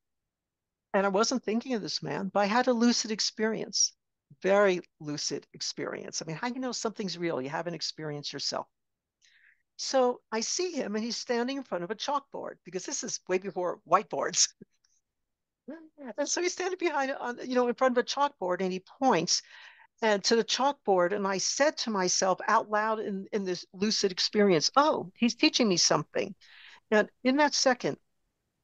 and 0.93 1.05
I 1.05 1.09
wasn't 1.09 1.43
thinking 1.43 1.73
of 1.73 1.81
this 1.81 2.03
man, 2.03 2.29
but 2.33 2.41
I 2.41 2.45
had 2.45 2.67
a 2.67 2.73
lucid 2.73 3.11
experience, 3.11 3.93
very 4.41 4.81
lucid 4.99 5.47
experience. 5.53 6.21
I 6.21 6.25
mean, 6.25 6.35
how 6.35 6.49
do 6.49 6.55
you 6.55 6.61
know 6.61 6.71
something's 6.71 7.17
real? 7.17 7.41
You 7.41 7.49
haven't 7.49 7.73
experienced 7.73 8.33
yourself. 8.33 8.67
So 9.77 10.21
I 10.31 10.39
see 10.41 10.71
him, 10.71 10.95
and 10.95 11.03
he's 11.03 11.17
standing 11.17 11.57
in 11.57 11.63
front 11.63 11.83
of 11.83 11.91
a 11.91 11.95
chalkboard 11.95 12.55
because 12.63 12.85
this 12.85 13.03
is 13.03 13.19
way 13.27 13.39
before 13.39 13.79
whiteboards. 13.89 14.47
and 16.17 16.29
so 16.29 16.41
he's 16.41 16.53
standing 16.53 16.77
behind, 16.79 17.13
you 17.45 17.55
know, 17.55 17.67
in 17.67 17.73
front 17.73 17.97
of 17.97 18.01
a 18.03 18.07
chalkboard, 18.07 18.61
and 18.61 18.71
he 18.71 18.83
points 18.99 19.41
and 20.01 20.23
to 20.23 20.35
the 20.35 20.43
chalkboard 20.43 21.13
and 21.13 21.27
i 21.27 21.37
said 21.37 21.77
to 21.77 21.89
myself 21.89 22.39
out 22.47 22.69
loud 22.69 22.99
in, 22.99 23.27
in 23.31 23.43
this 23.43 23.65
lucid 23.73 24.11
experience 24.11 24.71
oh 24.75 25.11
he's 25.15 25.35
teaching 25.35 25.67
me 25.67 25.77
something. 25.77 26.35
And 26.91 27.09
in 27.23 27.37
that 27.37 27.53
second 27.53 27.97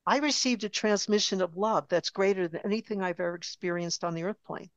i 0.05 0.17
received 0.17 0.63
a 0.63 0.69
transmission 0.69 1.41
of 1.41 1.57
love 1.57 1.87
that's 1.89 2.09
greater 2.09 2.47
than 2.47 2.61
anything 2.63 3.01
i've 3.01 3.19
ever 3.19 3.35
experienced 3.35 4.03
on 4.03 4.13
the 4.13 4.23
earth 4.23 4.43
plane 4.45 4.69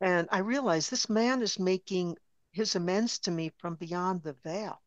and 0.00 0.28
i 0.30 0.38
realized 0.38 0.90
this 0.90 1.08
man 1.08 1.42
is 1.42 1.58
making 1.58 2.16
his 2.52 2.74
amends 2.74 3.18
to 3.20 3.30
me 3.30 3.52
from 3.58 3.76
beyond 3.76 4.22
the 4.22 4.32
veil. 4.32 4.80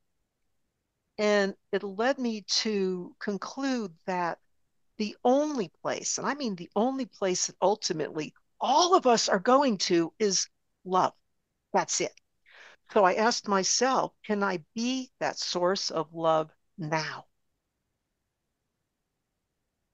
And 1.17 1.55
it 1.72 1.83
led 1.83 2.17
me 2.17 2.41
to 2.41 3.15
conclude 3.19 3.93
that 4.05 4.39
the 4.98 5.15
only 5.24 5.69
place 5.81 6.17
and 6.17 6.27
i 6.27 6.36
mean 6.36 6.55
the 6.55 6.69
only 6.75 7.05
place 7.05 7.48
that 7.48 7.55
ultimately 7.62 8.33
all 8.60 8.95
of 8.95 9.07
us 9.07 9.29
are 9.29 9.39
going 9.39 9.77
to 9.77 10.13
is 10.19 10.48
love. 10.86 11.13
That's 11.74 12.01
it. 12.01 12.13
So 12.91 13.03
I 13.03 13.13
asked 13.15 13.48
myself, 13.48 14.13
can 14.25 14.43
I 14.43 14.60
be 14.75 15.12
that 15.19 15.39
source 15.39 15.89
of 15.89 16.13
love 16.13 16.51
now? 16.77 17.25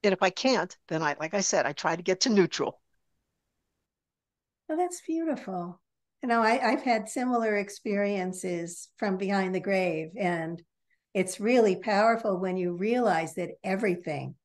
And 0.04 0.14
if 0.14 0.24
I 0.24 0.30
can't, 0.30 0.76
then 0.88 1.02
I, 1.02 1.16
like 1.20 1.34
I 1.34 1.42
said, 1.42 1.66
I 1.66 1.74
try 1.74 1.96
to 1.96 2.02
get 2.02 2.22
to 2.22 2.30
neutral. 2.30 2.82
Well, 4.68 4.78
that's 4.78 5.02
beautiful. 5.02 5.82
You 6.22 6.30
know, 6.30 6.42
I, 6.42 6.72
I've 6.72 6.84
had 6.84 7.10
similar 7.10 7.58
experiences 7.58 8.90
from 8.98 9.18
behind 9.18 9.56
the 9.56 9.60
grave, 9.60 10.12
and 10.18 10.62
it's 11.14 11.40
really 11.40 11.76
powerful 11.78 12.38
when 12.38 12.56
you 12.56 12.76
realize 12.76 13.36
that 13.36 13.52
everything 13.64 14.36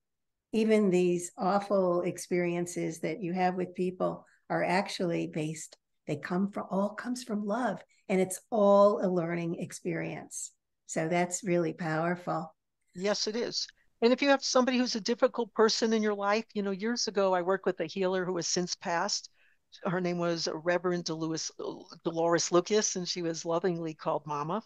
even 0.54 0.88
these 0.88 1.32
awful 1.36 2.02
experiences 2.02 3.00
that 3.00 3.20
you 3.20 3.32
have 3.32 3.56
with 3.56 3.74
people 3.74 4.24
are 4.48 4.62
actually 4.62 5.26
based 5.26 5.76
they 6.06 6.16
come 6.16 6.50
from 6.50 6.66
all 6.70 6.90
comes 6.90 7.24
from 7.24 7.44
love 7.44 7.82
and 8.08 8.20
it's 8.20 8.40
all 8.50 9.04
a 9.04 9.08
learning 9.08 9.56
experience. 9.56 10.52
So 10.86 11.08
that's 11.08 11.42
really 11.42 11.72
powerful. 11.72 12.54
Yes 12.94 13.26
it 13.26 13.36
is. 13.36 13.66
And 14.02 14.12
if 14.12 14.20
you 14.20 14.28
have 14.28 14.44
somebody 14.44 14.76
who's 14.78 14.94
a 14.94 15.00
difficult 15.00 15.52
person 15.54 15.92
in 15.92 16.02
your 16.02 16.14
life 16.14 16.44
you 16.54 16.62
know 16.62 16.70
years 16.70 17.08
ago 17.08 17.32
i 17.32 17.42
worked 17.42 17.66
with 17.66 17.80
a 17.80 17.86
healer 17.86 18.24
who 18.24 18.36
has 18.36 18.46
since 18.46 18.74
passed. 18.74 19.30
Her 19.82 20.00
name 20.00 20.18
was 20.18 20.48
reverend 20.52 21.04
dolores, 21.04 21.50
dolores 22.04 22.52
lucas 22.52 22.94
and 22.94 23.08
she 23.08 23.22
was 23.22 23.44
lovingly 23.44 23.94
called 23.94 24.24
mama. 24.24 24.62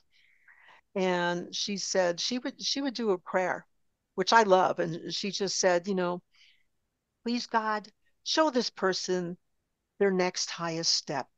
And 0.95 1.55
she 1.55 1.79
said 1.79 2.21
she 2.21 2.39
would 2.39 2.61
she 2.61 2.83
would 2.83 2.95
do 2.95 3.13
a 3.13 3.19
prayer 3.19 3.65
which 4.19 4.33
I 4.33 4.43
love. 4.43 4.81
And 4.81 5.15
she 5.15 5.31
just 5.31 5.61
said, 5.61 5.87
you 5.87 5.95
know, 5.95 6.21
please 7.23 7.47
God, 7.47 7.87
show 8.25 8.51
this 8.51 8.69
person 8.69 9.39
their 10.01 10.11
next 10.11 10.51
highest 10.51 10.93
step. 10.93 11.29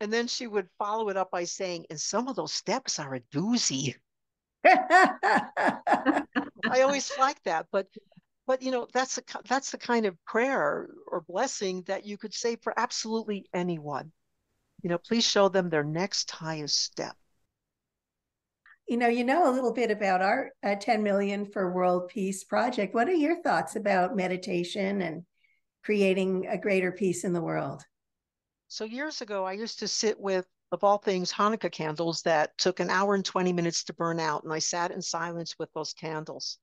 And 0.00 0.12
then 0.12 0.28
she 0.28 0.46
would 0.46 0.68
follow 0.78 1.08
it 1.08 1.16
up 1.16 1.32
by 1.32 1.42
saying, 1.42 1.86
and 1.90 2.00
some 2.00 2.28
of 2.28 2.36
those 2.36 2.52
steps 2.52 3.00
are 3.00 3.16
a 3.16 3.20
doozy. 3.34 3.96
I 4.64 6.22
always 6.70 7.10
like 7.18 7.42
that, 7.42 7.66
but 7.72 7.88
but 8.46 8.62
you 8.62 8.70
know 8.70 8.86
that's 8.92 9.16
the 9.16 9.24
that's 9.48 9.72
the 9.72 9.78
kind 9.78 10.06
of 10.06 10.24
prayer 10.24 10.88
or 11.08 11.22
blessing 11.22 11.82
that 11.88 12.06
you 12.06 12.16
could 12.16 12.32
say 12.32 12.54
for 12.54 12.72
absolutely 12.78 13.46
anyone. 13.52 14.12
You 14.84 14.90
know, 14.90 14.98
please 14.98 15.26
show 15.26 15.48
them 15.48 15.68
their 15.68 15.82
next 15.82 16.30
highest 16.30 16.76
step 16.80 17.16
you 18.88 18.96
know, 18.96 19.08
you 19.08 19.24
know 19.24 19.50
a 19.50 19.54
little 19.54 19.72
bit 19.72 19.90
about 19.90 20.22
our 20.22 20.50
uh, 20.62 20.74
10 20.74 21.02
million 21.02 21.46
for 21.46 21.72
world 21.72 22.08
peace 22.08 22.44
project. 22.44 22.94
What 22.94 23.08
are 23.08 23.14
your 23.14 23.42
thoughts 23.42 23.76
about 23.76 24.16
meditation 24.16 25.02
and 25.02 25.24
creating 25.84 26.46
a 26.48 26.58
greater 26.58 26.92
peace 26.92 27.24
in 27.24 27.32
the 27.32 27.40
world? 27.40 27.82
So 28.68 28.84
years 28.84 29.20
ago, 29.20 29.44
I 29.44 29.52
used 29.52 29.78
to 29.80 29.88
sit 29.88 30.18
with, 30.18 30.46
of 30.72 30.82
all 30.82 30.98
things, 30.98 31.32
Hanukkah 31.32 31.70
candles 31.70 32.22
that 32.22 32.56
took 32.56 32.80
an 32.80 32.90
hour 32.90 33.14
and 33.14 33.24
20 33.24 33.52
minutes 33.52 33.84
to 33.84 33.92
burn 33.92 34.18
out. 34.18 34.44
And 34.44 34.52
I 34.52 34.58
sat 34.58 34.90
in 34.90 35.02
silence 35.02 35.54
with 35.58 35.72
those 35.74 35.92
candles. 35.92 36.58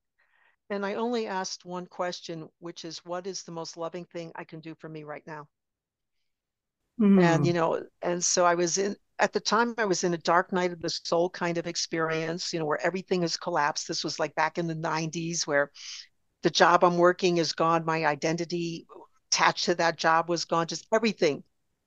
And 0.70 0.84
I 0.84 0.94
only 0.94 1.26
asked 1.26 1.64
one 1.64 1.86
question, 1.86 2.48
which 2.58 2.84
is, 2.84 2.98
what 3.04 3.26
is 3.26 3.42
the 3.42 3.52
most 3.52 3.76
loving 3.76 4.04
thing 4.04 4.32
I 4.34 4.44
can 4.44 4.60
do 4.60 4.74
for 4.74 4.88
me 4.88 5.04
right 5.04 5.26
now? 5.26 5.48
Mm. 7.00 7.22
And, 7.22 7.46
you 7.46 7.52
know, 7.52 7.82
and 8.02 8.22
so 8.22 8.44
I 8.44 8.54
was 8.54 8.78
in, 8.78 8.96
at 9.18 9.32
the 9.32 9.40
time 9.40 9.74
I 9.78 9.84
was 9.84 10.04
in 10.04 10.14
a 10.14 10.18
dark 10.18 10.52
night 10.52 10.72
of 10.72 10.80
the 10.80 10.90
soul 10.90 11.30
kind 11.30 11.58
of 11.58 11.66
experience, 11.66 12.52
you 12.52 12.58
know, 12.58 12.66
where 12.66 12.80
everything 12.84 13.22
has 13.22 13.36
collapsed. 13.36 13.88
This 13.88 14.04
was 14.04 14.18
like 14.18 14.34
back 14.34 14.58
in 14.58 14.66
the 14.66 14.74
90s 14.74 15.46
where 15.46 15.70
the 16.42 16.50
job 16.50 16.84
I'm 16.84 16.98
working 16.98 17.38
is 17.38 17.52
gone, 17.52 17.84
my 17.84 18.06
identity 18.06 18.86
attached 19.30 19.66
to 19.66 19.74
that 19.76 19.96
job 19.96 20.28
was 20.28 20.44
gone, 20.44 20.66
just 20.66 20.86
everything, 20.92 21.42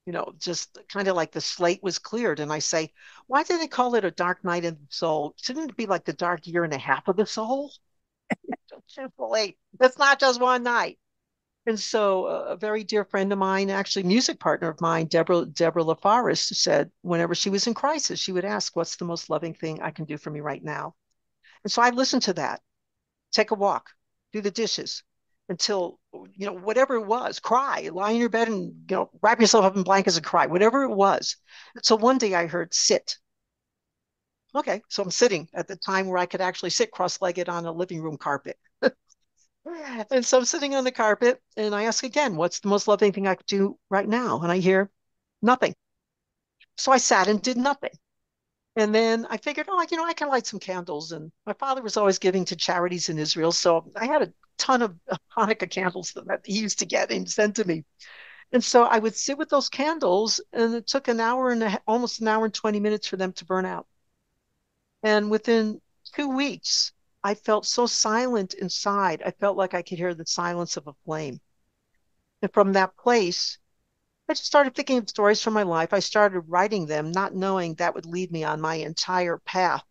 you 0.05 0.13
know, 0.13 0.33
just 0.37 0.77
kind 0.89 1.07
of 1.07 1.15
like 1.15 1.31
the 1.31 1.41
slate 1.41 1.81
was 1.83 1.99
cleared. 1.99 2.39
And 2.39 2.51
I 2.53 2.59
say, 2.59 2.91
why 3.27 3.43
do 3.43 3.57
they 3.57 3.67
call 3.67 3.95
it 3.95 4.05
a 4.05 4.11
dark 4.11 4.43
night 4.43 4.65
of 4.65 4.75
the 4.79 4.87
soul? 4.89 5.33
Shouldn't 5.41 5.71
it 5.71 5.77
be 5.77 5.85
like 5.87 6.05
the 6.05 6.13
dark 6.13 6.47
year 6.47 6.63
and 6.63 6.73
a 6.73 6.77
half 6.77 7.07
of 7.07 7.15
the 7.15 7.25
soul? 7.25 7.71
That's 9.79 9.97
not 9.97 10.19
just 10.19 10.41
one 10.41 10.63
night. 10.63 10.97
And 11.65 11.79
so 11.79 12.25
uh, 12.25 12.45
a 12.49 12.57
very 12.57 12.83
dear 12.83 13.05
friend 13.05 13.31
of 13.31 13.39
mine, 13.39 13.69
actually 13.69 14.03
music 14.03 14.37
partner 14.39 14.67
of 14.67 14.81
mine, 14.81 15.05
Deborah, 15.05 15.45
Deborah 15.45 15.83
LaForest 15.83 16.55
said, 16.55 16.91
whenever 17.01 17.33
she 17.33 17.49
was 17.49 17.67
in 17.67 17.73
crisis, 17.73 18.19
she 18.19 18.33
would 18.33 18.43
ask, 18.43 18.75
what's 18.75 18.97
the 18.97 19.05
most 19.05 19.29
loving 19.29 19.53
thing 19.53 19.81
I 19.81 19.91
can 19.91 20.03
do 20.03 20.17
for 20.17 20.29
me 20.29 20.41
right 20.41 20.61
now? 20.61 20.95
And 21.63 21.71
so 21.71 21.81
I 21.81 21.91
listened 21.91 22.23
to 22.23 22.33
that, 22.33 22.59
take 23.31 23.51
a 23.51 23.55
walk, 23.55 23.91
do 24.33 24.41
the 24.41 24.51
dishes 24.51 25.03
until, 25.47 25.99
you 26.35 26.45
know, 26.45 26.53
whatever 26.53 26.95
it 26.95 27.05
was, 27.05 27.39
cry, 27.39 27.89
lie 27.93 28.11
in 28.11 28.17
your 28.17 28.29
bed 28.29 28.49
and, 28.49 28.73
you 28.89 28.95
know, 28.97 29.09
wrap 29.21 29.39
yourself 29.39 29.63
up 29.63 29.77
in 29.77 29.83
blankets 29.83 30.17
and 30.17 30.25
cry, 30.25 30.47
whatever 30.47 30.83
it 30.83 30.93
was. 30.93 31.37
So 31.81 31.95
one 31.95 32.17
day 32.17 32.33
I 32.33 32.47
heard 32.47 32.73
sit. 32.73 33.17
Okay, 34.53 34.81
so 34.89 35.01
I'm 35.01 35.11
sitting 35.11 35.47
at 35.53 35.67
the 35.67 35.77
time 35.77 36.07
where 36.07 36.17
I 36.17 36.25
could 36.25 36.41
actually 36.41 36.69
sit 36.71 36.91
cross-legged 36.91 37.47
on 37.47 37.65
a 37.65 37.71
living 37.71 38.01
room 38.01 38.17
carpet. 38.17 38.57
And 39.65 40.25
so 40.25 40.39
I'm 40.39 40.45
sitting 40.45 40.75
on 40.75 40.83
the 40.83 40.91
carpet 40.91 41.41
and 41.57 41.73
I 41.73 41.83
ask 41.83 42.03
again, 42.03 42.35
what's 42.35 42.59
the 42.59 42.67
most 42.67 42.87
loving 42.87 43.11
thing 43.11 43.27
I 43.27 43.35
could 43.35 43.45
do 43.45 43.77
right 43.89 44.07
now? 44.07 44.41
And 44.41 44.51
I 44.51 44.57
hear 44.57 44.89
nothing. 45.41 45.73
So 46.77 46.91
I 46.91 46.97
sat 46.97 47.27
and 47.27 47.41
did 47.41 47.57
nothing. 47.57 47.91
And 48.75 48.93
then 48.93 49.27
I 49.29 49.37
figured, 49.37 49.67
oh, 49.69 49.85
you 49.89 49.97
know, 49.97 50.05
I 50.05 50.13
can 50.13 50.29
light 50.29 50.47
some 50.47 50.59
candles. 50.59 51.11
And 51.11 51.31
my 51.45 51.53
father 51.53 51.81
was 51.81 51.97
always 51.97 52.17
giving 52.19 52.45
to 52.45 52.55
charities 52.55 53.09
in 53.09 53.19
Israel. 53.19 53.51
So 53.51 53.91
I 53.95 54.05
had 54.05 54.23
a 54.23 54.33
ton 54.57 54.81
of 54.81 54.95
Hanukkah 55.37 55.69
candles 55.69 56.13
that 56.25 56.41
he 56.43 56.59
used 56.59 56.79
to 56.79 56.85
get 56.85 57.11
and 57.11 57.29
send 57.29 57.55
to 57.55 57.65
me. 57.65 57.85
And 58.51 58.63
so 58.63 58.83
I 58.83 58.99
would 58.99 59.15
sit 59.15 59.37
with 59.37 59.49
those 59.49 59.69
candles, 59.69 60.39
and 60.53 60.75
it 60.75 60.87
took 60.87 61.07
an 61.07 61.19
hour 61.19 61.49
and 61.51 61.63
a, 61.63 61.81
almost 61.87 62.21
an 62.21 62.27
hour 62.27 62.45
and 62.45 62.53
20 62.53 62.79
minutes 62.79 63.07
for 63.07 63.17
them 63.17 63.33
to 63.33 63.45
burn 63.45 63.65
out. 63.65 63.87
And 65.03 65.29
within 65.29 65.81
two 66.15 66.29
weeks, 66.29 66.93
I 67.23 67.35
felt 67.35 67.65
so 67.65 67.85
silent 67.87 68.53
inside. 68.53 69.23
I 69.23 69.31
felt 69.31 69.57
like 69.57 69.73
I 69.73 69.81
could 69.81 69.97
hear 69.97 70.13
the 70.13 70.25
silence 70.25 70.77
of 70.77 70.87
a 70.87 70.93
flame. 71.05 71.39
And 72.41 72.53
from 72.53 72.73
that 72.73 72.97
place, 72.97 73.57
I 74.29 74.33
just 74.33 74.45
started 74.45 74.75
thinking 74.75 74.97
of 74.99 75.09
stories 75.09 75.41
from 75.41 75.53
my 75.53 75.63
life. 75.63 75.93
I 75.93 75.99
started 75.99 76.41
writing 76.41 76.85
them, 76.85 77.11
not 77.11 77.35
knowing 77.35 77.75
that 77.75 77.95
would 77.95 78.05
lead 78.05 78.31
me 78.31 78.43
on 78.43 78.61
my 78.61 78.75
entire 78.75 79.37
path, 79.37 79.83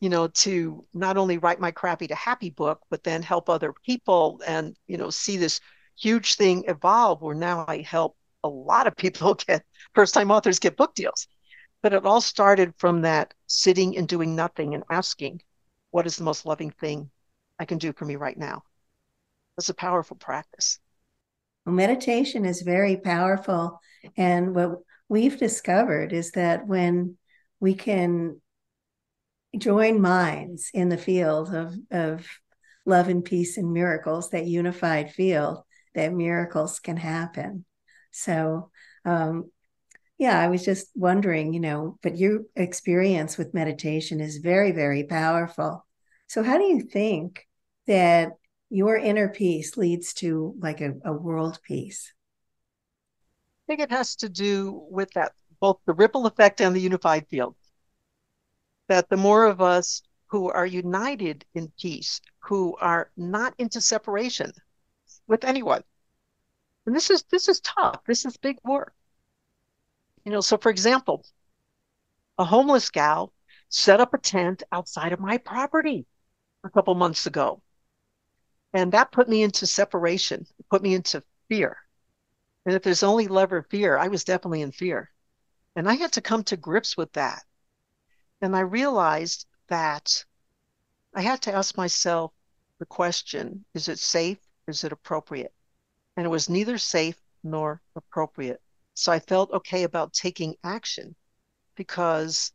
you 0.00 0.08
know, 0.08 0.28
to 0.28 0.86
not 0.94 1.16
only 1.16 1.38
write 1.38 1.60
my 1.60 1.70
crappy 1.70 2.06
to 2.08 2.14
happy 2.14 2.50
book, 2.50 2.82
but 2.90 3.04
then 3.04 3.22
help 3.22 3.48
other 3.48 3.74
people 3.84 4.40
and, 4.46 4.76
you 4.86 4.96
know, 4.98 5.10
see 5.10 5.36
this 5.36 5.60
huge 5.96 6.36
thing 6.36 6.64
evolve 6.68 7.22
where 7.22 7.34
now 7.34 7.64
I 7.68 7.82
help 7.82 8.16
a 8.42 8.48
lot 8.48 8.86
of 8.86 8.96
people 8.96 9.34
get 9.46 9.64
first 9.94 10.14
time 10.14 10.30
authors 10.30 10.58
get 10.58 10.76
book 10.76 10.94
deals. 10.94 11.28
But 11.82 11.92
it 11.92 12.06
all 12.06 12.20
started 12.20 12.74
from 12.78 13.02
that 13.02 13.34
sitting 13.46 13.96
and 13.98 14.08
doing 14.08 14.36
nothing 14.36 14.74
and 14.74 14.84
asking, 14.90 15.42
what 15.94 16.08
is 16.08 16.16
the 16.16 16.24
most 16.24 16.44
loving 16.44 16.72
thing 16.72 17.08
I 17.56 17.66
can 17.66 17.78
do 17.78 17.92
for 17.92 18.04
me 18.04 18.16
right 18.16 18.36
now? 18.36 18.64
That's 19.56 19.68
a 19.68 19.74
powerful 19.74 20.16
practice. 20.16 20.80
Well, 21.64 21.76
meditation 21.76 22.44
is 22.44 22.62
very 22.62 22.96
powerful. 22.96 23.78
And 24.16 24.56
what 24.56 24.80
we've 25.08 25.38
discovered 25.38 26.12
is 26.12 26.32
that 26.32 26.66
when 26.66 27.16
we 27.60 27.74
can 27.74 28.40
join 29.56 30.00
minds 30.00 30.68
in 30.74 30.88
the 30.88 30.98
field 30.98 31.54
of, 31.54 31.76
of 31.92 32.26
love 32.84 33.06
and 33.06 33.24
peace 33.24 33.56
and 33.56 33.72
miracles, 33.72 34.30
that 34.30 34.48
unified 34.48 35.12
field, 35.12 35.62
that 35.94 36.12
miracles 36.12 36.80
can 36.80 36.96
happen. 36.96 37.64
So, 38.10 38.72
um, 39.04 39.48
yeah, 40.18 40.38
I 40.38 40.48
was 40.48 40.64
just 40.64 40.88
wondering, 40.94 41.52
you 41.52 41.60
know, 41.60 41.98
but 42.02 42.16
your 42.16 42.40
experience 42.54 43.36
with 43.36 43.54
meditation 43.54 44.20
is 44.20 44.38
very, 44.38 44.70
very 44.70 45.04
powerful. 45.04 45.84
So, 46.28 46.42
how 46.42 46.56
do 46.56 46.64
you 46.64 46.82
think 46.82 47.46
that 47.86 48.32
your 48.70 48.96
inner 48.96 49.28
peace 49.28 49.76
leads 49.76 50.14
to 50.14 50.54
like 50.58 50.80
a, 50.80 50.94
a 51.04 51.12
world 51.12 51.58
peace? 51.62 52.12
I 53.64 53.64
think 53.66 53.80
it 53.80 53.90
has 53.90 54.16
to 54.16 54.28
do 54.28 54.86
with 54.90 55.10
that 55.14 55.32
both 55.60 55.78
the 55.86 55.94
ripple 55.94 56.26
effect 56.26 56.60
and 56.60 56.76
the 56.76 56.80
unified 56.80 57.26
field. 57.28 57.56
That 58.88 59.08
the 59.08 59.16
more 59.16 59.46
of 59.46 59.60
us 59.60 60.02
who 60.26 60.50
are 60.50 60.66
united 60.66 61.44
in 61.54 61.72
peace, 61.80 62.20
who 62.40 62.76
are 62.76 63.10
not 63.16 63.54
into 63.58 63.80
separation 63.80 64.52
with 65.26 65.44
anyone. 65.44 65.82
And 66.86 66.94
this 66.94 67.10
is 67.10 67.24
this 67.30 67.48
is 67.48 67.60
tough. 67.60 68.00
This 68.06 68.24
is 68.26 68.36
big 68.36 68.58
work. 68.64 68.92
You 70.24 70.32
know, 70.32 70.40
so 70.40 70.56
for 70.56 70.70
example, 70.70 71.24
a 72.38 72.44
homeless 72.44 72.90
gal 72.90 73.32
set 73.68 74.00
up 74.00 74.14
a 74.14 74.18
tent 74.18 74.62
outside 74.72 75.12
of 75.12 75.20
my 75.20 75.38
property 75.38 76.06
a 76.64 76.70
couple 76.70 76.94
months 76.94 77.26
ago. 77.26 77.62
And 78.72 78.92
that 78.92 79.12
put 79.12 79.28
me 79.28 79.42
into 79.42 79.66
separation, 79.66 80.46
it 80.58 80.68
put 80.68 80.82
me 80.82 80.94
into 80.94 81.22
fear. 81.48 81.76
And 82.66 82.74
if 82.74 82.82
there's 82.82 83.02
only 83.02 83.28
love 83.28 83.52
or 83.52 83.62
fear, 83.62 83.98
I 83.98 84.08
was 84.08 84.24
definitely 84.24 84.62
in 84.62 84.72
fear. 84.72 85.10
And 85.76 85.88
I 85.88 85.94
had 85.94 86.12
to 86.12 86.20
come 86.20 86.44
to 86.44 86.56
grips 86.56 86.96
with 86.96 87.12
that. 87.12 87.42
And 88.40 88.56
I 88.56 88.60
realized 88.60 89.46
that 89.68 90.24
I 91.14 91.22
had 91.22 91.42
to 91.42 91.52
ask 91.52 91.76
myself 91.76 92.32
the 92.78 92.86
question 92.86 93.64
is 93.74 93.88
it 93.88 93.98
safe? 93.98 94.38
Is 94.66 94.82
it 94.82 94.92
appropriate? 94.92 95.54
And 96.16 96.26
it 96.26 96.30
was 96.30 96.48
neither 96.48 96.78
safe 96.78 97.20
nor 97.42 97.82
appropriate. 97.94 98.62
So 98.94 99.12
I 99.12 99.18
felt 99.18 99.50
okay 99.50 99.82
about 99.82 100.12
taking 100.12 100.56
action 100.62 101.16
because 101.74 102.52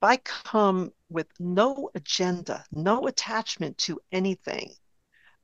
if 0.00 0.08
I 0.08 0.16
come 0.16 0.92
with 1.10 1.28
no 1.38 1.90
agenda, 1.94 2.64
no 2.72 3.06
attachment 3.06 3.78
to 3.78 4.00
anything, 4.10 4.74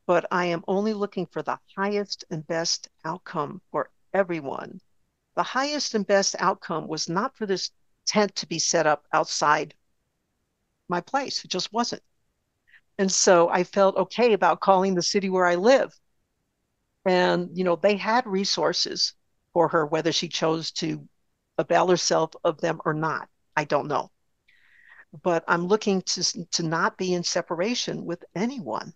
but 0.07 0.27
I 0.31 0.47
am 0.47 0.65
only 0.69 0.95
looking 0.95 1.27
for 1.27 1.43
the 1.43 1.59
highest 1.77 2.25
and 2.31 2.47
best 2.47 2.89
outcome 3.05 3.61
for 3.71 3.91
everyone, 4.13 4.81
the 5.35 5.43
highest 5.43 5.95
and 5.95 6.07
best 6.07 6.37
outcome 6.39 6.89
was 6.89 7.09
not 7.09 7.37
for 7.37 7.47
this 7.47 7.71
tent 8.07 8.35
to 8.37 8.47
be 8.47 8.59
set 8.59 8.87
up 8.87 9.05
outside 9.13 9.75
my 10.89 11.01
place. 11.01 11.45
It 11.45 11.51
just 11.51 11.73
wasn't. 11.73 12.03
And 12.99 13.11
so 13.11 13.49
I 13.49 13.65
felt 13.65 13.97
okay 13.97 14.33
about 14.33 14.61
calling 14.61 14.95
the 14.95 15.03
city 15.03 15.29
where 15.29 15.47
I 15.47 15.57
live. 15.57 15.93
And, 17.05 17.51
you 17.53 17.65
know, 17.65 17.77
they 17.77 17.97
had 17.97 18.27
resources 18.27 19.15
for 19.55 19.69
her, 19.69 19.87
whether 19.87 20.13
she 20.13 20.29
chose 20.29 20.73
to 20.73 21.09
avail 21.57 21.89
herself 21.89 22.33
of 22.45 22.61
them 22.61 22.83
or 22.85 22.93
not. 22.93 23.31
I 23.57 23.65
don't 23.65 23.89
know. 23.89 24.11
But 25.23 25.45
I'm 25.49 25.67
looking 25.67 26.03
to, 26.03 26.47
to 26.53 26.63
not 26.63 26.99
be 26.99 27.15
in 27.15 27.25
separation 27.25 28.05
with 28.05 28.23
anyone. 28.35 28.93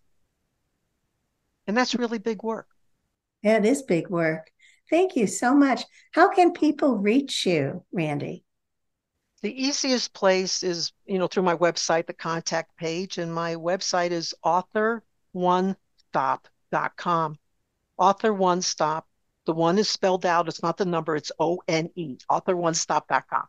And 1.67 1.75
that's 1.77 1.95
really 1.95 2.19
big 2.19 2.43
work. 2.43 2.67
Yeah, 3.43 3.59
it 3.59 3.65
is 3.65 3.83
big 3.83 4.11
work. 4.11 4.51
Thank 4.91 5.17
you 5.17 5.27
so 5.27 5.55
much. 5.55 5.83
How 6.13 6.29
can 6.29 6.53
people 6.53 6.99
reach 6.99 7.47
you, 7.47 7.85
Randy? 7.93 8.45
The 9.43 9.63
easiest 9.63 10.13
place 10.13 10.65
is, 10.65 10.93
you 11.07 11.21
know, 11.21 11.29
through 11.29 11.45
my 11.45 11.55
website, 11.55 12.07
the 12.07 12.15
contact 12.15 12.77
page, 12.77 13.19
and 13.19 13.33
my 13.33 13.55
website 13.55 14.11
is 14.11 14.35
author1stop.com. 14.45 17.39
Author 17.99 18.33
One 18.33 18.63
Stop 18.63 19.07
the 19.49 19.55
one 19.55 19.79
is 19.79 19.89
spelled 19.89 20.27
out. 20.27 20.47
It's 20.47 20.63
not 20.63 20.77
the 20.77 20.85
number, 20.85 21.17
it's 21.17 21.33
O 21.39 21.63
N 21.67 21.89
E, 21.97 22.19
author1stop.com. 22.31 23.45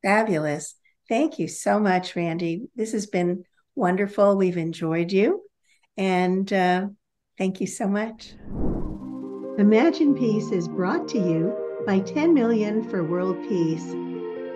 Fabulous. 0.00 0.76
Thank 1.08 1.40
you 1.40 1.48
so 1.48 1.80
much, 1.80 2.14
Randy. 2.14 2.68
This 2.76 2.92
has 2.92 3.06
been 3.06 3.42
wonderful. 3.74 4.36
We've 4.36 4.56
enjoyed 4.56 5.10
you. 5.10 5.42
And 5.96 6.52
uh, 6.52 6.86
thank 7.36 7.60
you 7.60 7.66
so 7.66 7.88
much. 7.88 8.34
Imagine 9.58 10.14
Peace 10.14 10.52
is 10.52 10.68
brought 10.68 11.08
to 11.08 11.18
you 11.18 11.82
by 11.84 11.98
10 11.98 12.32
Million 12.32 12.88
for 12.88 13.02
World 13.02 13.42
Peace. 13.48 13.90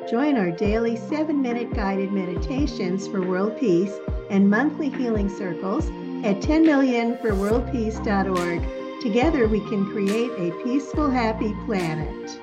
Join 0.09 0.39
our 0.39 0.53
daily 0.53 0.95
seven 0.95 1.43
minute 1.43 1.75
guided 1.75 2.13
meditations 2.13 3.09
for 3.09 3.21
world 3.21 3.59
peace 3.59 3.95
and 4.31 4.49
monthly 4.49 4.91
healing 4.91 5.29
circles 5.29 5.89
at 6.25 6.41
10millionforworldpeace.org 6.41 8.82
Together, 9.03 9.49
we 9.49 9.59
can 9.59 9.85
create 9.91 10.31
a 10.39 10.53
peaceful, 10.63 11.11
happy 11.11 11.55
planet. 11.67 12.41